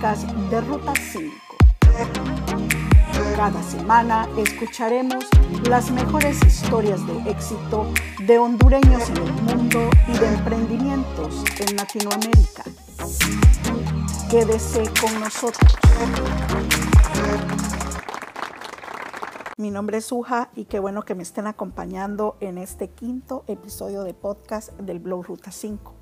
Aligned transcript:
Podcast 0.00 0.30
de 0.48 0.62
Ruta 0.62 0.94
5. 1.12 1.30
Cada 3.36 3.62
semana 3.62 4.26
escucharemos 4.38 5.26
las 5.68 5.90
mejores 5.90 6.42
historias 6.42 7.06
de 7.06 7.30
éxito 7.30 7.86
de 8.26 8.38
hondureños 8.38 9.10
en 9.10 9.16
el 9.18 9.32
mundo 9.42 9.90
y 10.08 10.18
de 10.18 10.26
emprendimientos 10.26 11.44
en 11.58 11.76
Latinoamérica. 11.76 12.64
Quédese 14.30 14.84
con 15.02 15.20
nosotros. 15.20 15.70
Mi 19.58 19.70
nombre 19.70 19.98
es 19.98 20.06
Suja 20.06 20.48
y 20.56 20.64
qué 20.64 20.78
bueno 20.78 21.02
que 21.02 21.14
me 21.14 21.22
estén 21.22 21.46
acompañando 21.46 22.38
en 22.40 22.56
este 22.56 22.88
quinto 22.88 23.44
episodio 23.48 24.04
de 24.04 24.14
podcast 24.14 24.72
del 24.78 24.98
blog 24.98 25.26
Ruta 25.26 25.50
5. 25.50 25.99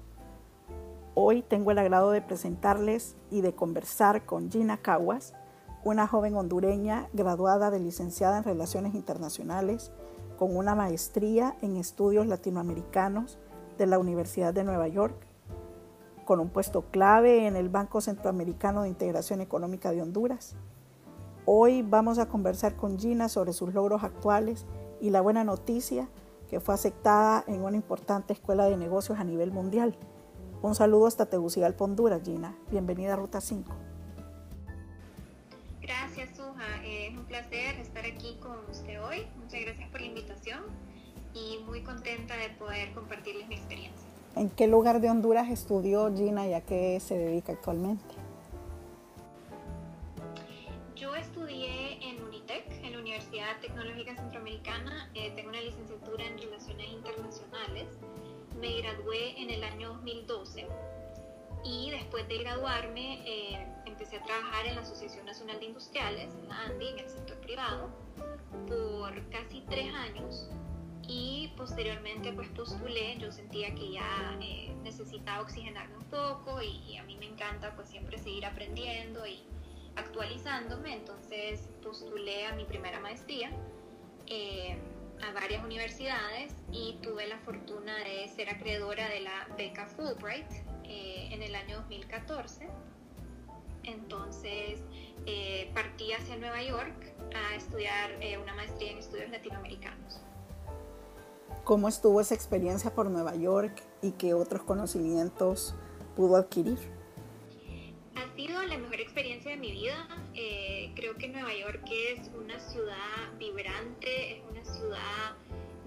Hoy 1.20 1.42
tengo 1.42 1.72
el 1.72 1.78
agrado 1.78 2.12
de 2.12 2.22
presentarles 2.22 3.16
y 3.28 3.40
de 3.40 3.52
conversar 3.52 4.24
con 4.24 4.52
Gina 4.52 4.76
Caguas, 4.76 5.34
una 5.82 6.06
joven 6.06 6.36
hondureña 6.36 7.08
graduada 7.12 7.72
de 7.72 7.80
licenciada 7.80 8.38
en 8.38 8.44
Relaciones 8.44 8.94
Internacionales 8.94 9.90
con 10.38 10.56
una 10.56 10.76
maestría 10.76 11.56
en 11.60 11.76
estudios 11.76 12.28
latinoamericanos 12.28 13.36
de 13.78 13.86
la 13.86 13.98
Universidad 13.98 14.54
de 14.54 14.62
Nueva 14.62 14.86
York, 14.86 15.16
con 16.24 16.38
un 16.38 16.50
puesto 16.50 16.82
clave 16.92 17.48
en 17.48 17.56
el 17.56 17.68
Banco 17.68 18.00
Centroamericano 18.00 18.82
de 18.82 18.90
Integración 18.90 19.40
Económica 19.40 19.90
de 19.90 20.02
Honduras. 20.02 20.54
Hoy 21.46 21.82
vamos 21.82 22.20
a 22.20 22.28
conversar 22.28 22.76
con 22.76 22.96
Gina 22.96 23.28
sobre 23.28 23.54
sus 23.54 23.74
logros 23.74 24.04
actuales 24.04 24.66
y 25.00 25.10
la 25.10 25.20
buena 25.20 25.42
noticia 25.42 26.08
que 26.48 26.60
fue 26.60 26.74
aceptada 26.74 27.42
en 27.48 27.64
una 27.64 27.76
importante 27.76 28.34
escuela 28.34 28.66
de 28.66 28.76
negocios 28.76 29.18
a 29.18 29.24
nivel 29.24 29.50
mundial 29.50 29.98
un 30.62 30.74
saludo 30.74 31.06
hasta 31.06 31.26
Tegucigalpa, 31.26 31.84
Honduras, 31.84 32.22
Gina. 32.24 32.56
Bienvenida 32.70 33.14
a 33.14 33.16
Ruta 33.16 33.40
5. 33.40 33.72
Gracias, 35.80 36.36
Suja. 36.36 36.84
Es 36.84 37.16
un 37.16 37.24
placer 37.24 37.76
estar 37.80 38.04
aquí 38.04 38.38
con 38.40 38.58
usted 38.70 39.02
hoy. 39.02 39.26
Muchas 39.36 39.60
gracias 39.60 39.88
por 39.90 40.00
la 40.00 40.06
invitación 40.06 40.60
y 41.34 41.62
muy 41.64 41.82
contenta 41.82 42.36
de 42.36 42.50
poder 42.50 42.92
compartirles 42.92 43.48
mi 43.48 43.54
experiencia. 43.54 44.06
¿En 44.36 44.50
qué 44.50 44.66
lugar 44.66 45.00
de 45.00 45.10
Honduras 45.10 45.48
estudió 45.48 46.14
Gina 46.14 46.46
y 46.46 46.54
a 46.54 46.60
qué 46.60 46.98
se 47.00 47.16
dedica 47.16 47.52
actualmente? 47.52 48.14
Yo 50.96 51.14
estudié 51.14 52.04
en 52.08 52.22
Unitec, 52.24 52.70
en 52.82 52.92
la 52.92 52.98
Universidad 52.98 53.60
Tecnológica 53.60 54.16
Centroamericana. 54.16 55.10
Eh, 55.14 55.32
tengo 55.36 55.50
una 55.50 55.60
licenciatura 55.60 56.26
en 56.26 56.38
Relaciones 56.38 56.88
Internacionales 56.90 57.86
me 58.60 58.80
gradué 58.80 59.40
en 59.40 59.50
el 59.50 59.62
año 59.64 59.88
2012 59.94 60.66
y 61.64 61.90
después 61.90 62.26
de 62.28 62.38
graduarme 62.38 63.22
eh, 63.26 63.66
empecé 63.86 64.16
a 64.16 64.22
trabajar 64.22 64.66
en 64.66 64.76
la 64.76 64.82
Asociación 64.82 65.26
Nacional 65.26 65.58
de 65.60 65.66
Industriales, 65.66 66.34
en 66.34 66.48
la 66.48 66.62
ANDI, 66.62 66.88
en 66.88 66.98
el 66.98 67.08
sector 67.08 67.36
privado, 67.38 67.90
por 68.68 69.28
casi 69.30 69.62
tres 69.68 69.92
años. 69.94 70.48
Y 71.06 71.52
posteriormente 71.56 72.32
pues 72.32 72.48
postulé, 72.50 73.16
yo 73.18 73.32
sentía 73.32 73.74
que 73.74 73.92
ya 73.92 74.38
eh, 74.42 74.74
necesitaba 74.82 75.40
oxigenarme 75.42 75.96
un 75.96 76.04
poco 76.04 76.60
y, 76.60 76.96
a 76.96 77.02
mí 77.04 77.16
me 77.16 77.26
encanta 77.26 77.74
pues 77.74 77.88
siempre 77.88 78.18
seguir 78.18 78.44
aprendiendo 78.44 79.26
y 79.26 79.42
actualizándome, 79.96 80.94
entonces 80.94 81.68
postulé 81.82 82.46
a 82.46 82.52
mi 82.54 82.64
primera 82.64 83.00
maestría. 83.00 83.50
Eh, 84.26 84.76
a 85.22 85.32
varias 85.32 85.64
universidades 85.64 86.52
y 86.72 86.98
tuve 87.02 87.26
la 87.26 87.38
fortuna 87.38 87.96
de 87.98 88.28
ser 88.28 88.48
acreedora 88.50 89.08
de 89.08 89.20
la 89.20 89.48
beca 89.56 89.86
Fulbright 89.86 90.50
eh, 90.84 91.28
en 91.32 91.42
el 91.42 91.54
año 91.54 91.78
2014. 91.78 92.68
Entonces 93.84 94.80
eh, 95.26 95.70
partí 95.74 96.12
hacia 96.12 96.36
Nueva 96.36 96.62
York 96.62 97.14
a 97.34 97.56
estudiar 97.56 98.12
eh, 98.20 98.38
una 98.38 98.54
maestría 98.54 98.92
en 98.92 98.98
estudios 98.98 99.30
latinoamericanos. 99.30 100.20
¿Cómo 101.64 101.88
estuvo 101.88 102.20
esa 102.20 102.34
experiencia 102.34 102.94
por 102.94 103.10
Nueva 103.10 103.34
York 103.34 103.82
y 104.02 104.12
qué 104.12 104.34
otros 104.34 104.62
conocimientos 104.62 105.74
pudo 106.16 106.36
adquirir? 106.36 106.97
Ha 108.18 108.34
sido 108.34 108.60
la 108.64 108.76
mejor 108.78 109.00
experiencia 109.00 109.52
de 109.52 109.56
mi 109.56 109.70
vida. 109.70 110.08
creo 110.96 111.14
que 111.16 111.28
Nueva 111.28 111.54
York 111.54 111.84
es 111.88 112.28
una 112.36 112.58
ciudad 112.58 112.96
vibrante, 113.38 114.38
es 114.38 114.42
una 114.50 114.64
ciudad 114.64 115.36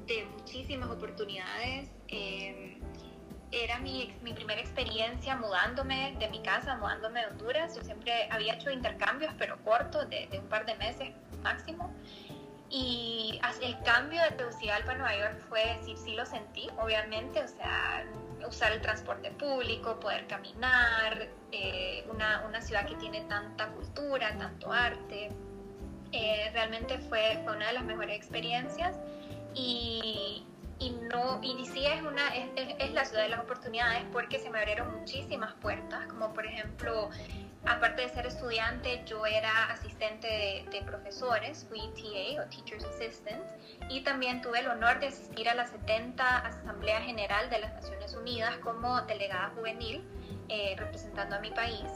de 0.08 0.24
muchísimas 0.38 0.90
oportunidades. 0.90 1.90
Em, 2.08 2.80
era 3.52 3.80
mi, 3.80 4.16
mi, 4.22 4.34
primera 4.34 4.62
experiencia 4.62 5.36
mudándome 5.36 6.16
de 6.20 6.30
mi 6.30 6.41
casa, 6.41 6.78
mudándome 6.78 7.20
de 7.20 7.28
Honduras. 7.28 7.75
Yo 7.75 7.84
siempre 7.84 8.30
había 8.31 8.53
hecho 8.53 8.72
intercambios, 8.72 9.34
pero 9.38 9.62
cortos, 9.66 10.09
de, 10.09 10.30
un 10.40 10.47
par 10.47 10.66
de 10.66 10.75
meses 10.75 11.09
máximo. 11.44 11.94
Y 12.70 13.41
el 13.62 13.84
cambio 13.84 14.22
de 14.24 14.31
Tegucigalpa 14.31 14.94
a 14.94 14.96
Nueva 14.96 15.18
York 15.18 15.41
fue, 15.50 15.78
sí, 15.84 15.97
sí 15.97 16.14
lo 16.14 16.25
sentí, 16.25 16.70
obviamente, 16.81 17.44
o 17.44 17.47
sea, 17.50 18.06
usar 18.47 18.72
el 18.72 18.81
transporte 18.81 19.31
público, 19.31 20.00
poder 20.00 20.28
caminar, 20.28 21.28
eh, 21.52 22.06
una, 22.09 22.46
una 22.47 22.62
ciudad 22.62 22.85
que 22.85 22.96
tiene 22.96 23.22
tanta 23.22 23.68
cultura, 23.68 24.38
tanto 24.38 24.72
arte, 24.72 25.31
eh, 26.12 26.50
realmente 26.53 26.97
fue, 26.97 27.40
fue, 27.44 27.56
una 27.56 27.68
de 27.68 27.74
las 27.74 27.84
mejores 27.85 28.18
experiencias 28.18 29.00
y, 29.53 30.46
y 30.79 30.91
no 31.09 31.40
y 31.41 31.66
sí 31.66 31.85
es 31.85 32.02
una 32.02 32.35
es, 32.35 32.50
es, 32.79 32.91
la 32.91 33.06
ciudad 33.06 33.24
de 33.24 33.29
las 33.29 33.40
oportunidades 33.40 34.03
porque 34.12 34.40
se 34.40 34.50
me 34.50 34.59
abrieron 34.59 35.00
muchísimas 35.00 35.53
puertas 35.56 36.08
como 36.08 36.34
por 36.34 36.46
ejemplo 36.46 37.09
aparte 37.66 38.01
de 38.01 38.09
ser 38.09 38.25
estudiante 38.25 39.03
yo 39.05 39.25
era 39.25 39.72
asistente 39.72 40.27
de, 40.72 40.81
profesores 40.81 41.66
fui 41.69 41.79
TA 41.79 42.41
o 42.41 42.49
Teachers 42.49 42.85
Assistant 42.85 43.44
y 43.89 44.01
también 44.01 44.41
tuve 44.41 44.59
el 44.59 44.67
honor 44.67 44.99
de 44.99 45.07
asistir 45.07 45.47
a 45.47 45.53
la 45.53 45.66
70 45.67 46.38
Asamblea 46.38 47.01
General 47.01 47.49
de 47.49 47.59
las 47.59 47.73
Naciones 47.73 48.13
Unidas 48.16 48.57
como 48.57 49.01
delegada 49.03 49.51
juvenil 49.55 50.03
eh, 50.49 50.75
representando 50.77 51.35
a 51.35 51.39
mi 51.39 51.51
país. 51.51 51.88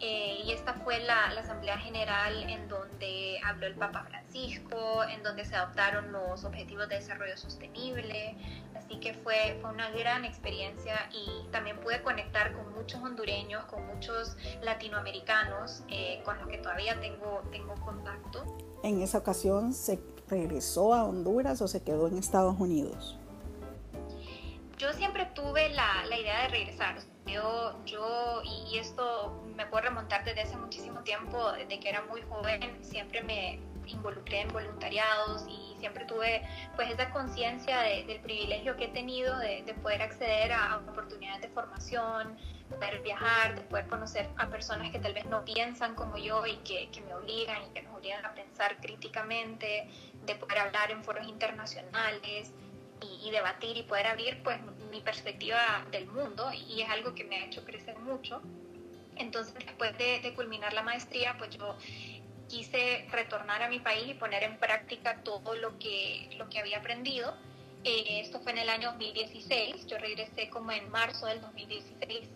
Eh, 0.00 0.42
y 0.44 0.52
esta 0.52 0.74
fue 0.74 1.00
la, 1.00 1.26
Asamblea 1.26 1.78
General 1.78 2.50
en 2.50 2.68
donde 2.68 3.40
habló 3.44 3.66
el 3.66 3.74
Papa 3.74 4.04
Francisco, 4.04 5.04
en 5.04 5.22
donde 5.22 5.44
se 5.44 5.56
adoptaron 5.56 6.12
los 6.12 6.44
Objetivos 6.44 6.88
de 6.88 6.96
Desarrollo 6.96 7.36
Sostenible, 7.36 8.36
así 8.84 9.00
que 9.00 9.14
fue, 9.14 9.58
fue 9.60 9.70
una 9.70 9.90
gran 9.90 10.24
experiencia 10.24 11.08
y 11.12 11.50
también 11.50 11.78
pude 11.80 12.02
conectar 12.02 12.52
con 12.52 12.72
muchos 12.74 13.02
hondureños, 13.02 13.64
con 13.64 13.86
muchos 13.86 14.36
latinoamericanos, 14.62 15.84
eh, 15.88 16.20
con 16.24 16.38
los 16.38 16.48
que 16.48 16.58
todavía 16.58 16.98
tengo, 17.00 17.42
tengo 17.50 17.74
contacto. 17.84 18.44
¿En 18.82 19.02
esa 19.02 19.18
ocasión 19.18 19.72
se 19.72 19.98
regresó 20.28 20.94
a 20.94 21.04
Honduras 21.04 21.60
o 21.62 21.68
se 21.68 21.82
quedó 21.82 22.08
en 22.08 22.18
Estados 22.18 22.58
Unidos? 22.58 23.18
Yo 24.76 24.92
siempre 24.92 25.26
tuve 25.34 25.70
la, 25.70 26.04
la 26.06 26.18
idea 26.18 26.42
de 26.42 26.48
regresar 26.48 26.96
yo, 27.26 27.74
yo 27.86 28.42
y, 28.44 28.78
esto 28.78 29.42
me 29.56 29.66
puedo 29.66 29.84
remontar 29.84 30.24
desde 30.24 30.42
hace 30.42 30.56
muchísimo 30.56 31.00
tiempo, 31.00 31.52
desde 31.52 31.80
que 31.80 31.88
era 31.88 32.02
muy 32.02 32.22
joven, 32.22 32.60
siempre 32.82 33.22
me 33.22 33.60
involucré 33.86 34.42
en 34.42 34.48
voluntariados 34.48 35.44
y 35.48 35.76
siempre 35.78 36.04
tuve 36.04 36.42
pues 36.76 36.90
esa 36.90 37.10
conciencia 37.10 37.80
del 37.80 38.20
privilegio 38.20 38.76
que 38.76 38.86
he 38.86 38.88
tenido 38.88 39.38
de, 39.38 39.74
poder 39.82 40.02
acceder 40.02 40.52
a 40.52 40.78
oportunidades 40.78 41.42
de 41.42 41.48
formación, 41.48 42.36
de 42.70 42.76
poder 42.76 43.02
viajar, 43.02 43.54
de 43.54 43.60
poder 43.62 43.86
conocer 43.86 44.28
a 44.36 44.48
personas 44.48 44.90
que 44.90 44.98
tal 44.98 45.12
vez 45.12 45.26
no 45.26 45.44
piensan 45.44 45.94
como 45.94 46.16
yo 46.16 46.46
y 46.46 46.56
que, 46.58 46.88
que 46.90 47.00
me 47.02 47.14
obligan 47.14 47.62
y 47.64 47.74
que 47.74 47.82
nos 47.82 47.94
obligan 47.96 48.24
a 48.24 48.34
pensar 48.34 48.76
críticamente, 48.80 49.88
de 50.24 50.34
poder 50.36 50.58
hablar 50.58 50.90
en 50.90 51.04
foros 51.04 51.28
internacionales, 51.28 52.52
y, 53.22 53.30
debatir 53.30 53.76
y 53.76 53.82
poder 53.82 54.06
abrir 54.06 54.42
pues 54.42 54.58
mi 54.90 55.00
perspectiva 55.00 55.86
del 55.90 56.06
mundo 56.06 56.50
y 56.52 56.82
es 56.82 56.88
algo 56.90 57.14
que 57.14 57.24
me 57.24 57.36
ha 57.36 57.46
hecho 57.46 57.64
crecer 57.64 57.98
mucho. 57.98 58.40
Entonces 59.16 59.54
después 59.54 59.96
de, 59.98 60.32
culminar 60.34 60.72
la 60.72 60.82
maestría 60.82 61.36
pues 61.38 61.50
yo 61.50 61.76
quise 62.48 63.06
retornar 63.10 63.62
a 63.62 63.68
mi 63.68 63.80
país 63.80 64.04
y 64.08 64.14
poner 64.14 64.42
en 64.42 64.58
práctica 64.58 65.22
todo 65.22 65.54
lo 65.54 65.78
que, 65.78 66.30
lo 66.38 66.48
que 66.48 66.58
había 66.58 66.78
aprendido. 66.78 67.36
Eh, 67.84 68.20
esto 68.20 68.40
fue 68.40 68.52
en 68.52 68.58
el 68.58 68.68
año 68.68 68.90
2016, 68.92 69.86
yo 69.86 69.98
regresé 69.98 70.48
como 70.48 70.72
en 70.72 70.90
marzo 70.90 71.26
del 71.26 71.40
2016 71.40 72.28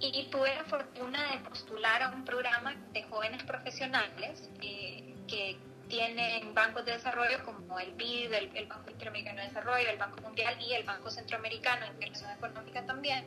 y 0.00 0.24
tuve 0.30 0.54
la 0.54 0.64
fortuna 0.64 1.32
de 1.32 1.38
postular 1.48 2.02
a 2.02 2.08
un 2.10 2.24
programa 2.24 2.74
de 2.92 3.02
jóvenes 3.04 3.42
profesionales 3.44 4.48
eh, 4.62 5.14
que 5.28 5.58
tienen 5.88 6.54
bancos 6.54 6.84
de 6.86 6.92
desarrollo 6.92 7.44
como 7.44 7.78
el 7.78 7.92
BID, 7.92 8.32
el, 8.32 8.66
Banco 8.66 8.90
Interamericano 8.90 9.40
de 9.42 9.48
Desarrollo, 9.48 9.88
el 9.90 9.98
Banco 9.98 10.20
Mundial 10.22 10.56
y 10.60 10.72
el 10.72 10.84
Banco 10.84 11.10
Centroamericano 11.10 11.86
de 11.98 12.06
Económica 12.06 12.86
también. 12.86 13.24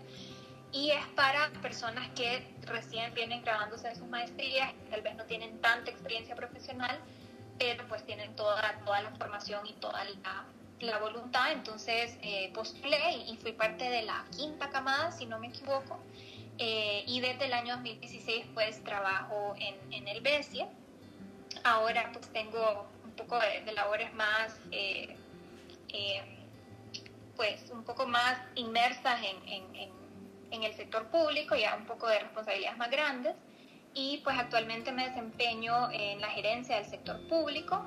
Y 0.73 0.89
es 0.89 1.05
para 1.15 1.49
personas 1.61 2.09
que 2.15 2.43
recién 2.65 3.13
vienen 3.13 3.43
grabándose 3.43 3.87
de 3.89 3.95
sus 3.95 4.07
maestrías, 4.07 4.73
tal 4.89 5.03
vez 5.03 5.15
no 5.15 5.23
tienen 5.25 5.61
tanta 5.61 5.91
experiencia 5.91 6.35
profesional, 6.35 6.99
pero 7.59 7.87
pues 7.87 8.03
tienen 8.05 8.35
toda, 8.35 8.79
toda 8.83 9.01
la 9.03 9.11
formación 9.11 9.65
y 9.67 9.73
toda 9.73 10.03
la, 10.03 10.45
la 10.79 10.97
voluntad. 10.97 11.51
Entonces 11.51 12.17
eh, 12.23 12.51
postulé 12.55 13.17
y 13.27 13.37
fui 13.37 13.51
parte 13.51 13.87
de 13.87 14.01
la 14.01 14.25
quinta 14.35 14.69
camada, 14.69 15.11
si 15.11 15.27
no 15.27 15.39
me 15.39 15.47
equivoco. 15.47 15.99
eh, 16.57 17.03
y 17.07 17.19
desde 17.19 17.45
el 17.45 17.53
año 17.53 17.75
2016 17.75 18.45
pues 18.53 18.83
trabajo 18.83 19.55
en, 19.59 19.75
en 19.93 20.07
el 20.07 20.21
BESIE. 20.21 20.65
Ahora 21.63 22.09
pues 22.13 22.27
tengo 22.33 22.87
un 23.05 23.11
poco 23.11 23.39
de, 23.39 23.71
labores 23.73 24.13
más, 24.13 24.59
eh, 24.71 25.15
pues 27.35 27.69
un 27.71 27.83
poco 27.83 28.05
más 28.07 28.39
inmersas 28.55 29.19
en, 29.23 30.02
el 30.61 30.75
sector 30.75 31.07
público, 31.07 31.55
ya 31.55 31.75
un 31.75 31.85
poco 31.85 32.07
de 32.07 32.19
responsabilidades 32.19 32.77
más 32.77 32.91
grandes. 32.91 33.35
Y 33.95 34.21
pues 34.23 34.37
actualmente 34.37 34.91
me 34.91 35.07
desempeño 35.07 35.89
en 35.91 36.21
la 36.21 36.27
gerencia 36.27 36.75
del 36.75 36.85
sector 36.85 37.27
público 37.27 37.83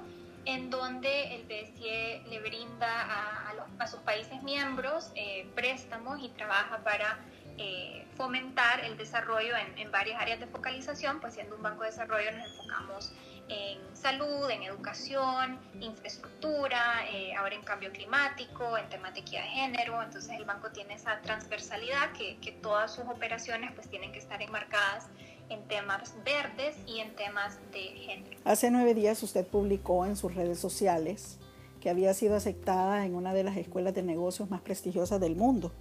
en 0.47 0.71
donde 0.71 1.35
el 1.35 1.43
BCE 1.45 2.23
le 2.29 2.41
brinda 2.41 2.89
a, 2.89 3.53
a, 3.79 3.87
sus 3.87 4.01
países 4.01 4.43
miembros 4.45 5.11
eh, 5.17 5.47
préstamos 5.57 6.21
y 6.23 6.29
trabaja 6.31 6.79
para 6.85 7.19
eh, 7.59 8.07
fomentar 8.17 8.85
el 8.85 8.97
desarrollo 8.97 9.55
en, 9.77 9.91
varias 9.91 10.21
áreas 10.21 10.39
de 10.39 10.47
focalización, 10.47 11.21
pues 11.21 11.35
siendo 11.35 11.57
un 11.57 11.63
banco 11.63 11.83
de 11.83 11.91
desarrollo 11.91 12.31
nos 12.33 12.47
enfocamos 12.47 13.13
en 13.49 13.97
salud, 13.97 14.51
en 14.51 14.63
educación, 14.63 15.59
infraestructura, 15.81 17.09
eh, 17.11 17.35
ahora 17.35 17.55
en 17.55 17.63
cambio 17.63 17.93
climático, 17.93 18.77
en 18.77 18.87
equidad 19.17 19.43
de 19.43 19.49
género, 19.49 20.03
entonces 20.03 20.31
el 20.33 20.45
banco 20.45 20.71
tiene 20.71 20.95
esa 20.95 21.21
transversalidad 21.23 22.13
que, 22.13 22.39
que 22.39 22.53
todas 22.53 22.95
sus 22.95 23.05
operaciones 23.05 23.73
pues 23.75 23.89
tienen 23.89 24.13
que 24.13 24.19
estar 24.19 24.41
enmarcadas 24.43 25.09
en 25.49 25.67
temas 25.69 26.15
verdes 26.25 26.77
y 26.87 26.99
en 26.99 27.15
temas 27.15 27.59
de 27.73 27.81
género. 27.81 28.39
Hace 28.45 28.71
nueve 28.71 28.95
días 28.95 29.23
usted 29.23 29.47
publicó 29.47 30.07
en 30.07 30.17
sus 30.17 30.35
redes 30.35 30.59
sociales 30.59 31.39
que 31.81 31.91
había 31.91 32.15
sido 32.15 32.37
aceptada 32.37 33.07
en 33.07 33.15
una 33.15 33.33
de 33.33 33.45
las 33.45 33.57
escuelas 33.57 33.95
de 33.95 34.03
negocios 34.03 34.51
más 34.51 34.61
prestigiosas 34.61 35.21
del 35.21 35.37
mundo. 35.37 35.73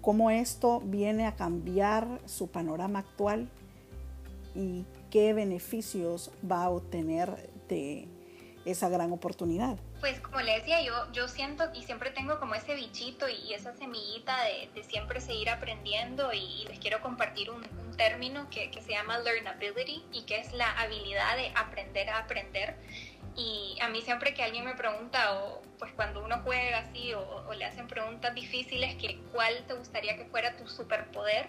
¿Cómo 0.00 0.30
esto 0.30 0.80
viene 0.80 1.26
a 1.26 1.36
cambiar 1.36 2.20
su 2.26 2.50
panorama 2.50 2.98
actual 3.00 3.48
y 4.54 4.84
qué 5.12 5.34
beneficios 5.34 6.30
va 6.50 6.64
a 6.64 6.70
obtener 6.70 7.28
de 7.68 8.08
esa 8.64 8.88
gran 8.88 9.12
oportunidad? 9.12 9.76
Pues 10.00 10.18
como 10.20 10.40
le 10.40 10.58
decía, 10.58 10.82
yo, 10.82 10.94
yo 11.12 11.28
siento 11.28 11.64
y 11.74 11.82
siempre 11.82 12.10
tengo 12.10 12.40
como 12.40 12.54
ese 12.54 12.74
bichito 12.74 13.28
y, 13.28 13.52
esa 13.52 13.74
semillita 13.74 14.34
de, 14.44 14.82
siempre 14.84 15.20
seguir 15.20 15.50
aprendiendo 15.50 16.32
y, 16.32 16.64
les 16.66 16.78
quiero 16.78 17.02
compartir 17.02 17.50
un, 17.50 17.62
término 17.92 18.48
que, 18.48 18.70
que, 18.70 18.80
se 18.80 18.92
llama 18.92 19.18
learnability 19.18 20.02
y 20.12 20.22
que 20.22 20.38
es 20.38 20.54
la 20.54 20.70
habilidad 20.80 21.36
de 21.36 21.52
aprender 21.54 22.08
a 22.08 22.20
aprender. 22.20 22.74
Y 23.36 23.76
a 23.82 23.88
mí 23.88 24.00
siempre 24.00 24.32
que 24.32 24.42
alguien 24.42 24.64
me 24.64 24.74
pregunta, 24.74 25.42
o 25.42 25.62
pues 25.78 25.92
cuando 25.92 26.24
uno 26.24 26.40
juega 26.42 26.78
así, 26.78 27.12
o, 27.12 27.52
le 27.52 27.66
hacen 27.66 27.86
preguntas 27.86 28.34
difíciles, 28.34 28.94
que 28.96 29.18
cuál 29.32 29.62
te 29.66 29.74
gustaría 29.74 30.16
que 30.16 30.24
fuera 30.24 30.56
tu 30.56 30.66
superpoder, 30.68 31.48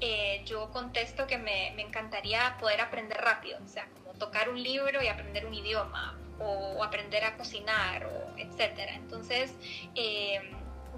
eh, 0.00 0.42
yo 0.46 0.70
contesto 0.70 1.26
que 1.26 1.38
me, 1.38 1.72
me, 1.76 1.82
encantaría 1.82 2.56
poder 2.58 2.80
aprender 2.80 3.18
rápido, 3.18 3.58
o 3.64 3.68
sea, 3.68 3.86
como 3.94 4.12
tocar 4.18 4.48
un 4.48 4.62
libro 4.62 5.02
y 5.02 5.08
aprender 5.08 5.46
un 5.46 5.54
idioma, 5.54 6.18
o 6.40 6.82
aprender 6.82 7.24
a 7.24 7.36
cocinar, 7.36 8.06
o 8.06 8.38
etcétera. 8.38 8.94
Entonces, 8.94 9.52
eh, 9.94 10.40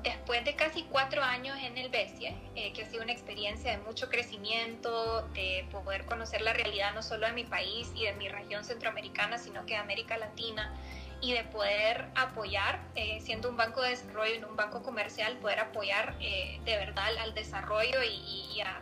después 0.03 0.45
de 0.45 0.55
casi 0.55 0.85
cuatro 0.85 1.23
años 1.23 1.57
en 1.63 1.79
el 1.79 1.89
BESIE, 1.89 2.35
eh, 2.55 2.73
que 2.73 2.83
ha 2.83 2.87
sido 2.87 3.03
una 3.03 3.13
experiencia 3.13 3.73
de 3.73 3.79
mucho 3.79 4.09
crecimiento, 4.09 5.23
de 5.29 5.67
poder 5.71 6.05
conocer 6.07 6.43
la 6.43 6.53
realidad 6.53 6.95
no 6.95 7.03
solo 7.03 7.27
de 7.27 7.33
mi 7.33 7.45
país 7.45 7.91
y 7.95 8.05
de 8.05 8.13
mi 8.15 8.29
región 8.29 8.65
centroamericana, 8.65 9.39
sino 9.39 9.67
que 9.67 9.75
de 9.75 9.81
América 9.81 10.17
Latina, 10.17 10.73
y 11.21 11.33
de 11.33 11.45
poder 11.45 12.09
apoyar, 12.17 12.81
eh, 12.97 13.21
siendo 13.21 13.49
un 13.49 13.57
banco 13.57 13.81
de 13.81 13.91
desarrollo 13.91 14.35
y 14.35 14.39
no 14.41 14.49
un 14.49 14.57
banco 14.57 14.83
comercial, 14.83 15.37
poder 15.37 15.61
apoyar 15.61 16.17
eh, 16.21 16.61
de 16.65 16.77
verdad 16.77 17.17
al 17.21 17.33
desarrollo 17.33 18.03
y, 18.03 18.61
a 18.61 18.81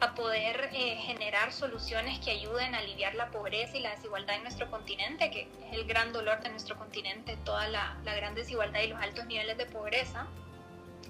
a 0.00 0.14
poder 0.14 0.70
eh, 0.72 0.96
generar 0.96 1.52
soluciones 1.52 2.18
que 2.18 2.30
ayuden 2.30 2.74
a 2.74 2.78
aliviar 2.78 3.14
la 3.14 3.30
pobreza 3.30 3.76
y 3.76 3.80
la 3.80 3.90
desigualdad 3.90 4.36
en 4.36 4.42
nuestro 4.42 4.70
continente, 4.70 5.30
que 5.30 5.48
es 5.66 5.72
el 5.72 5.86
gran 5.86 6.12
dolor 6.12 6.40
de 6.42 6.50
nuestro 6.50 6.76
continente, 6.76 7.38
toda 7.44 7.68
la, 7.68 7.96
gran 8.04 8.34
desigualdad 8.34 8.80
y 8.80 8.88
los 8.88 9.00
altos 9.00 9.26
niveles 9.26 9.56
de 9.56 9.66
pobreza. 9.66 10.26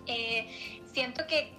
Eh, 0.07 0.81
siento 0.93 1.27
que 1.27 1.53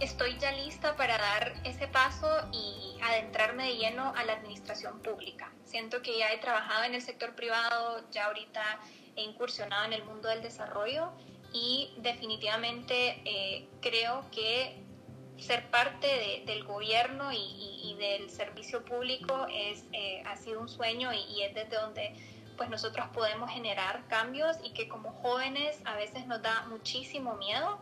estoy 0.00 0.36
ya 0.38 0.52
lista 0.52 0.96
para 0.96 1.16
dar 1.16 1.54
ese 1.64 1.86
paso 1.88 2.28
y 2.52 2.98
adentrarme 3.02 3.66
de 3.66 3.76
lleno 3.76 4.12
a 4.14 4.24
la 4.24 4.34
administración 4.34 5.00
pública. 5.00 5.50
Siento 5.64 6.02
que 6.02 6.18
ya 6.18 6.32
he 6.32 6.38
trabajado 6.38 6.84
en 6.84 6.94
el 6.94 7.02
sector 7.02 7.34
privado, 7.34 8.04
ya 8.10 8.26
ahorita 8.26 8.62
he 9.16 9.22
incursionado 9.22 9.86
en 9.86 9.94
el 9.94 10.04
mundo 10.04 10.28
del 10.28 10.42
desarrollo 10.42 11.12
y 11.52 11.94
definitivamente 11.98 13.22
eh, 13.24 13.68
creo 13.80 14.24
que 14.32 14.83
ser 15.44 15.70
parte 15.70 16.42
del 16.46 16.64
gobierno 16.64 17.30
y, 17.32 17.96
del 17.98 18.28
servicio 18.28 18.84
público 18.84 19.46
es, 19.52 19.84
eh, 19.92 20.22
ha 20.26 20.36
sido 20.36 20.60
un 20.60 20.68
sueño 20.68 21.12
y, 21.12 21.42
es 21.42 21.54
desde 21.54 21.76
donde 21.76 22.12
pues 22.56 22.68
nosotros 22.68 23.06
podemos 23.14 23.50
generar 23.50 24.06
cambios 24.08 24.56
y 24.62 24.72
que 24.72 24.88
como 24.88 25.12
jóvenes 25.22 25.80
a 25.84 25.94
veces 25.94 26.26
nos 26.26 26.42
da 26.42 26.66
muchísimo 26.68 27.34
miedo 27.36 27.80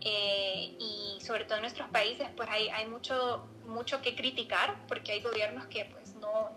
eh, 0.00 0.74
y 0.78 1.18
sobre 1.20 1.44
todo 1.44 1.56
en 1.56 1.62
nuestros 1.62 1.88
países 1.90 2.28
pues 2.36 2.48
hay, 2.50 2.68
hay 2.70 2.86
mucho, 2.86 3.46
mucho 3.66 4.02
que 4.02 4.14
criticar 4.14 4.76
porque 4.88 5.12
hay 5.12 5.22
gobiernos 5.22 5.66
que 5.66 5.84
pues 5.86 6.01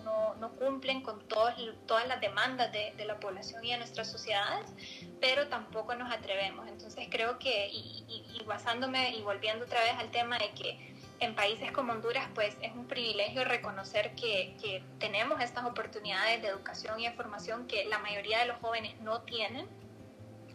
no, 0.03 0.51
cumplen 0.57 1.01
con 1.01 1.27
todas 1.27 1.55
todas 1.85 2.07
las 2.07 2.21
demandas 2.21 2.71
de, 2.71 2.93
la 3.05 3.19
población 3.19 3.63
y 3.65 3.71
de 3.71 3.77
nuestras 3.77 4.09
sociedades, 4.09 4.71
pero 5.19 5.47
tampoco 5.47 5.95
nos 5.95 6.11
atrevemos. 6.11 6.67
Entonces 6.67 7.07
creo 7.09 7.39
que, 7.39 7.67
y, 7.69 8.05
y, 8.07 8.43
basándome 8.45 9.15
y 9.15 9.21
volviendo 9.21 9.65
otra 9.65 9.81
vez 9.81 9.93
al 9.97 10.11
tema 10.11 10.37
de 10.37 10.51
que 10.51 10.95
en 11.19 11.35
países 11.35 11.71
como 11.71 11.93
Honduras, 11.93 12.27
pues 12.33 12.57
es 12.61 12.73
un 12.73 12.87
privilegio 12.87 13.43
reconocer 13.45 14.15
que, 14.15 14.55
que, 14.61 14.83
tenemos 14.99 15.41
estas 15.41 15.65
oportunidades 15.65 16.41
de 16.41 16.49
educación 16.49 16.99
y 16.99 17.07
de 17.07 17.13
formación 17.13 17.67
que 17.67 17.85
la 17.85 17.99
mayoría 17.99 18.39
de 18.39 18.45
los 18.47 18.57
jóvenes 18.57 18.99
no 19.01 19.21
tienen. 19.21 19.67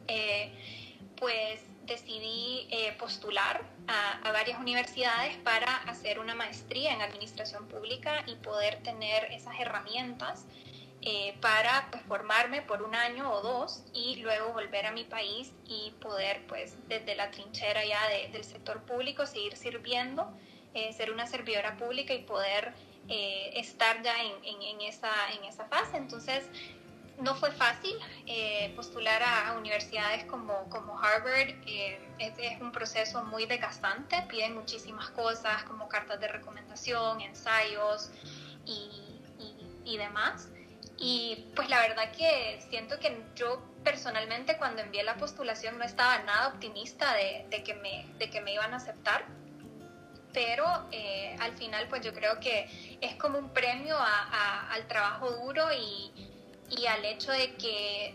Eh, 0.09 0.53
pues 1.17 1.63
decidí 1.91 2.69
eh, 2.71 2.95
postular 2.99 3.63
a, 3.89 4.31
varias 4.33 4.61
universidades 4.61 5.37
para 5.39 5.77
hacer 5.91 6.21
una 6.21 6.37
maestría 6.37 6.93
en 6.93 7.03
administración 7.03 7.67
pública 7.67 8.23
y 8.27 8.37
poder 8.37 8.81
tener 8.85 9.25
esas 9.33 9.59
herramientas 9.59 10.47
eh, 11.03 11.35
para 11.41 11.89
pues, 11.91 12.03
formarme 12.05 12.63
por 12.63 12.83
un 12.83 12.95
año 12.95 13.33
o 13.33 13.41
dos 13.41 13.83
y 13.93 14.17
luego 14.17 14.53
volver 14.53 14.87
a 14.87 14.93
mi 14.93 15.03
país 15.03 15.53
y 15.67 15.91
poder 16.01 16.47
pues 16.47 16.77
desde 16.89 17.17
la 17.17 17.33
trinchera 17.33 17.85
ya 17.85 18.01
del 18.33 18.45
sector 18.45 18.83
público 18.83 19.27
seguir 19.27 19.57
sirviendo, 19.57 20.31
eh, 20.75 20.93
ser 20.93 21.11
una 21.11 21.27
servidora 21.27 21.77
pública 21.77 22.15
y 22.15 22.23
poder 22.23 22.73
estar 23.09 24.01
ya 24.05 24.15
en, 24.23 24.63
en, 24.63 24.81
esa, 24.83 25.11
en 25.37 25.43
esa 25.43 25.65
fase. 25.65 25.97
Entonces, 25.97 26.49
no 27.21 27.35
fue 27.35 27.51
fácil 27.53 27.97
eh, 28.27 28.73
postular 28.77 29.23
a, 29.23 29.53
universidades 29.59 30.25
como, 30.25 30.69
como 30.69 30.99
Harvard. 30.99 31.55
Eh, 31.67 32.01
es, 32.19 32.61
un 32.61 32.73
proceso 32.73 33.23
muy 33.25 33.47
desgastante, 33.47 34.23
piden 34.29 34.55
muchísimas 34.55 35.11
cosas 35.11 35.63
como 35.65 35.89
cartas 35.89 36.21
de 36.21 36.29
recomendación, 36.29 37.21
ensayos 37.21 38.11
y, 38.67 38.91
y, 39.85 39.97
demás. 39.97 40.49
Y 40.99 41.47
pues 41.57 41.69
la 41.69 41.81
verdad 41.81 42.13
que 42.13 42.61
siento 42.69 42.99
que 42.99 43.25
yo 43.35 43.63
personalmente 43.83 44.57
cuando 44.59 44.83
envié 44.83 45.03
la 45.03 45.17
postulación 45.17 45.79
no 45.79 45.85
estaba 45.85 46.19
nada 46.21 46.49
optimista 46.49 47.15
de, 47.15 47.47
de 47.49 47.63
que, 47.65 47.75
me, 47.75 48.07
de 48.19 48.31
que 48.31 48.41
me 48.41 48.53
iban 48.53 48.73
a 48.75 48.77
aceptar. 48.77 49.25
Pero 50.33 50.65
eh, 50.93 51.37
al 51.41 51.53
final 51.53 51.89
pues 51.89 52.05
yo 52.05 52.13
creo 52.15 52.39
que 52.39 52.99
es 53.01 53.17
como 53.17 53.39
un 53.39 53.49
premio 53.49 53.97
al 53.99 54.87
trabajo 54.87 55.31
duro 55.31 55.73
y, 55.73 56.30
y 56.71 56.87
al 56.87 57.05
hecho 57.05 57.33
de 57.33 57.55
que 57.57 58.15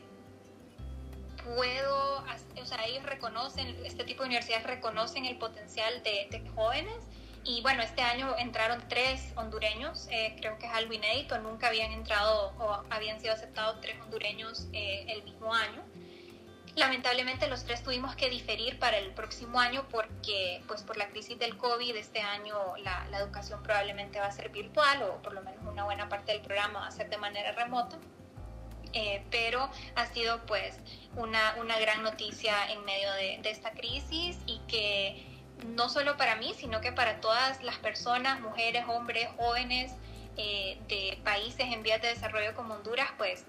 puedo, 1.43 2.23
o 2.61 2.65
sea, 2.65 2.85
ellos 2.85 3.03
reconocen, 3.03 3.75
este 3.85 4.03
tipo 4.03 4.23
de 4.23 4.29
universidades 4.29 4.65
reconocen 4.65 5.25
el 5.25 5.37
potencial 5.37 6.01
de, 6.03 6.41
jóvenes. 6.55 6.95
Y 7.43 7.61
bueno, 7.61 7.83
este 7.83 8.01
año 8.01 8.35
entraron 8.39 8.83
tres 8.89 9.31
hondureños, 9.35 10.07
eh, 10.09 10.35
creo 10.39 10.57
que 10.57 10.65
es 10.65 10.73
algo 10.73 10.93
inédito, 10.93 11.37
nunca 11.37 11.67
habían 11.67 11.91
entrado 11.91 12.53
o 12.57 12.83
habían 12.89 13.21
sido 13.21 13.33
aceptados 13.33 13.79
tres 13.81 14.01
hondureños 14.01 14.67
eh, 14.73 15.05
el 15.09 15.21
mismo 15.21 15.53
año. 15.53 15.83
Lamentablemente 16.75 17.47
los 17.47 17.63
tres 17.63 17.83
tuvimos 17.83 18.15
que 18.15 18.31
diferir 18.31 18.79
para 18.79 18.97
el 18.97 19.11
próximo 19.11 19.59
año 19.59 19.85
porque 19.91 20.63
pues 20.67 20.81
por 20.81 20.97
la 20.97 21.07
crisis 21.07 21.37
del 21.37 21.55
COVID 21.55 21.95
este 21.95 22.19
año 22.19 22.75
la, 22.77 23.07
la 23.11 23.19
educación 23.19 23.61
probablemente 23.61 24.19
va 24.19 24.25
a 24.25 24.31
ser 24.31 24.49
virtual 24.49 25.03
o 25.03 25.21
por 25.21 25.33
lo 25.33 25.41
menos 25.41 25.63
una 25.65 25.85
buena 25.85 26.09
parte 26.09 26.33
del 26.33 26.41
programa 26.41 26.79
va 26.81 26.87
a 26.87 26.91
ser 26.91 27.09
de 27.09 27.17
manera 27.17 27.51
remota. 27.51 27.97
Eh, 28.97 29.21
pero 29.29 29.69
ha 29.95 30.05
sido 30.05 30.45
pues 30.45 30.79
una, 31.17 31.55
una 31.59 31.77
gran 31.79 32.01
noticia 32.01 32.71
en 32.71 32.83
medio 32.85 33.11
de, 33.13 33.41
esta 33.43 33.71
crisis 33.71 34.37
y 34.45 34.59
que 34.69 35.21
no 35.65 35.89
solo 35.89 36.15
para 36.15 36.37
mí, 36.37 36.53
sino 36.57 36.79
que 36.79 36.93
para 36.93 37.19
todas 37.19 37.61
las 37.61 37.77
personas, 37.77 38.39
mujeres, 38.39 38.85
hombres, 38.87 39.27
jóvenes 39.35 39.91
eh, 40.37 40.77
de 40.87 41.19
países 41.25 41.67
en 41.73 41.83
vías 41.83 42.01
de 42.01 42.07
desarrollo 42.07 42.55
como 42.55 42.75
Honduras, 42.75 43.09
pues 43.17 43.45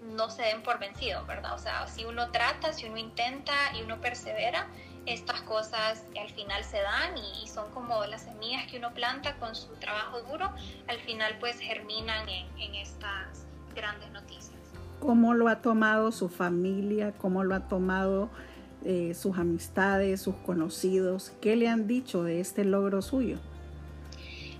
no 0.00 0.30
se 0.30 0.42
den 0.42 0.62
por 0.62 0.80
vencidos, 0.80 1.24
¿verdad? 1.28 1.54
O 1.54 1.58
sea, 1.58 1.86
si 1.86 2.04
uno 2.04 2.30
trata, 2.32 2.72
si 2.72 2.86
uno 2.86 2.96
intenta 2.96 3.54
y 3.76 3.82
uno 3.82 4.00
persevera, 4.00 4.68
estas 5.06 5.40
cosas 5.42 6.04
al 6.20 6.30
final 6.30 6.62
se 6.64 6.80
dan 6.80 7.16
y, 7.16 7.46
son 7.48 7.70
como 7.72 8.04
las 8.04 8.22
semillas 8.22 8.66
que 8.66 8.78
uno 8.78 8.92
planta 8.92 9.36
con 9.36 9.54
su 9.54 9.68
trabajo 9.76 10.20
duro, 10.22 10.52
al 10.86 10.98
final 11.00 11.38
pues 11.38 11.58
germinan 11.58 12.28
en, 12.28 12.74
estas 12.74 13.46
grandes 13.74 14.10
noticias. 14.10 14.57
¿Cómo 15.00 15.34
lo 15.34 15.48
ha 15.48 15.62
tomado 15.62 16.12
su 16.12 16.28
familia? 16.28 17.12
¿Cómo 17.18 17.44
lo 17.44 17.54
ha 17.54 17.68
tomado 17.68 18.30
eh, 18.84 19.14
sus 19.14 19.38
amistades, 19.38 20.20
sus 20.20 20.34
conocidos? 20.36 21.32
¿Qué 21.40 21.56
le 21.56 21.68
han 21.68 21.86
dicho 21.86 22.22
de 22.22 22.40
este 22.40 22.64
logro 22.64 23.02
suyo? 23.02 23.38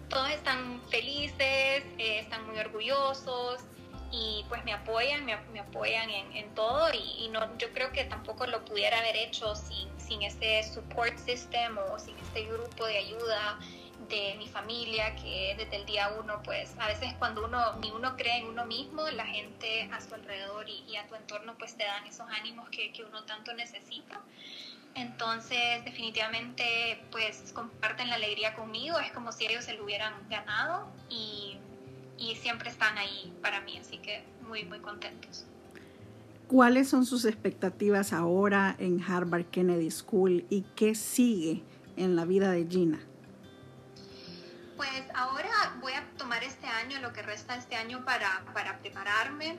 Todos 0.09 0.31
están 0.31 0.81
felices, 0.91 1.85
eh, 1.99 2.21
están 2.21 2.47
muy 2.47 2.59
orgullosos, 2.59 3.63
y 4.11 4.45
pues 4.49 4.65
me 4.65 4.73
apoyan, 4.73 5.25
me, 5.27 5.35
apoyan 5.35 6.09
en, 6.11 6.55
todo 6.55 6.89
y, 6.93 7.29
no, 7.29 7.59
yo 7.59 7.73
creo 7.75 7.93
que 7.93 8.05
tampoco 8.05 8.47
lo 8.47 8.65
pudiera 8.65 8.99
haber 8.99 9.17
hecho 9.17 9.55
sin, 9.55 10.23
este 10.23 10.63
support 10.63 11.17
system 11.19 11.77
o 11.77 11.99
sin 11.99 12.17
este 12.19 12.47
grupo 12.47 12.87
de 12.87 12.97
ayuda 12.97 13.59
de 14.09 14.35
mi 14.39 14.49
familia 14.49 15.15
que 15.17 15.55
desde 15.59 15.77
el 15.77 15.87
día 15.87 16.13
uno 16.19 16.43
pues 16.43 16.75
a 16.79 16.87
veces 16.87 17.13
cuando 17.19 17.45
uno 17.45 17.77
ni 17.77 17.91
uno 17.91 18.17
cree 18.17 18.39
en 18.39 18.47
uno 18.47 18.65
mismo 18.67 19.09
la 19.11 19.27
gente 19.27 19.89
a 19.93 20.01
su 20.01 20.15
alrededor 20.15 20.69
y, 20.69 20.97
a 20.97 21.07
tu 21.07 21.15
entorno 21.15 21.57
pues 21.59 21.77
te 21.77 21.85
dan 21.85 22.07
esos 22.07 22.27
ánimos 22.31 22.69
que, 22.71 22.93
que 22.93 23.05
uno 23.05 23.25
tanto 23.25 23.53
necesita 23.55 24.21
entonces 24.95 25.85
definitivamente 25.85 27.01
pues 27.11 27.53
comparten 27.53 28.09
la 28.09 28.17
alegría 28.17 28.55
conmigo 28.55 28.99
es 28.99 29.13
como 29.13 29.33
si 29.33 29.47
ellos 29.47 29.65
se 29.65 29.75
lo 29.75 29.85
hubieran 29.85 30.15
ganado 30.29 30.89
y 31.09 31.59
y 32.19 32.35
siempre 32.35 32.69
están 32.69 32.99
ahí 32.99 33.33
para 33.41 33.61
mí, 33.61 33.79
así 33.79 33.99
que 33.99 34.23
muy, 34.47 34.65
muy 34.65 34.81
contentos. 34.81 35.47
¿Cuáles 36.49 36.89
son 36.89 37.07
sus 37.07 37.25
expectativas 37.25 38.13
ahora 38.13 38.75
en 38.79 39.01
Harvard 39.03 39.47
Kennedy 39.47 39.91
School 39.91 40.45
y 40.51 40.63
qué 40.75 40.95
sigue 40.95 41.63
en 41.97 42.17
la 42.17 42.25
vida 42.25 42.51
de 42.51 42.67
Gina? 42.67 43.01
Pues 44.79 45.03
ahora 45.13 45.51
voy 45.81 45.93
a 45.93 46.05
tomar 46.17 46.45
este 46.45 46.69
año, 46.69 47.01
lo 47.01 47.13
que 47.13 47.21
resta 47.21 47.57
este 47.57 47.75
año 47.75 48.05
para, 48.05 48.45
para 48.55 48.79
prepararme, 48.79 49.59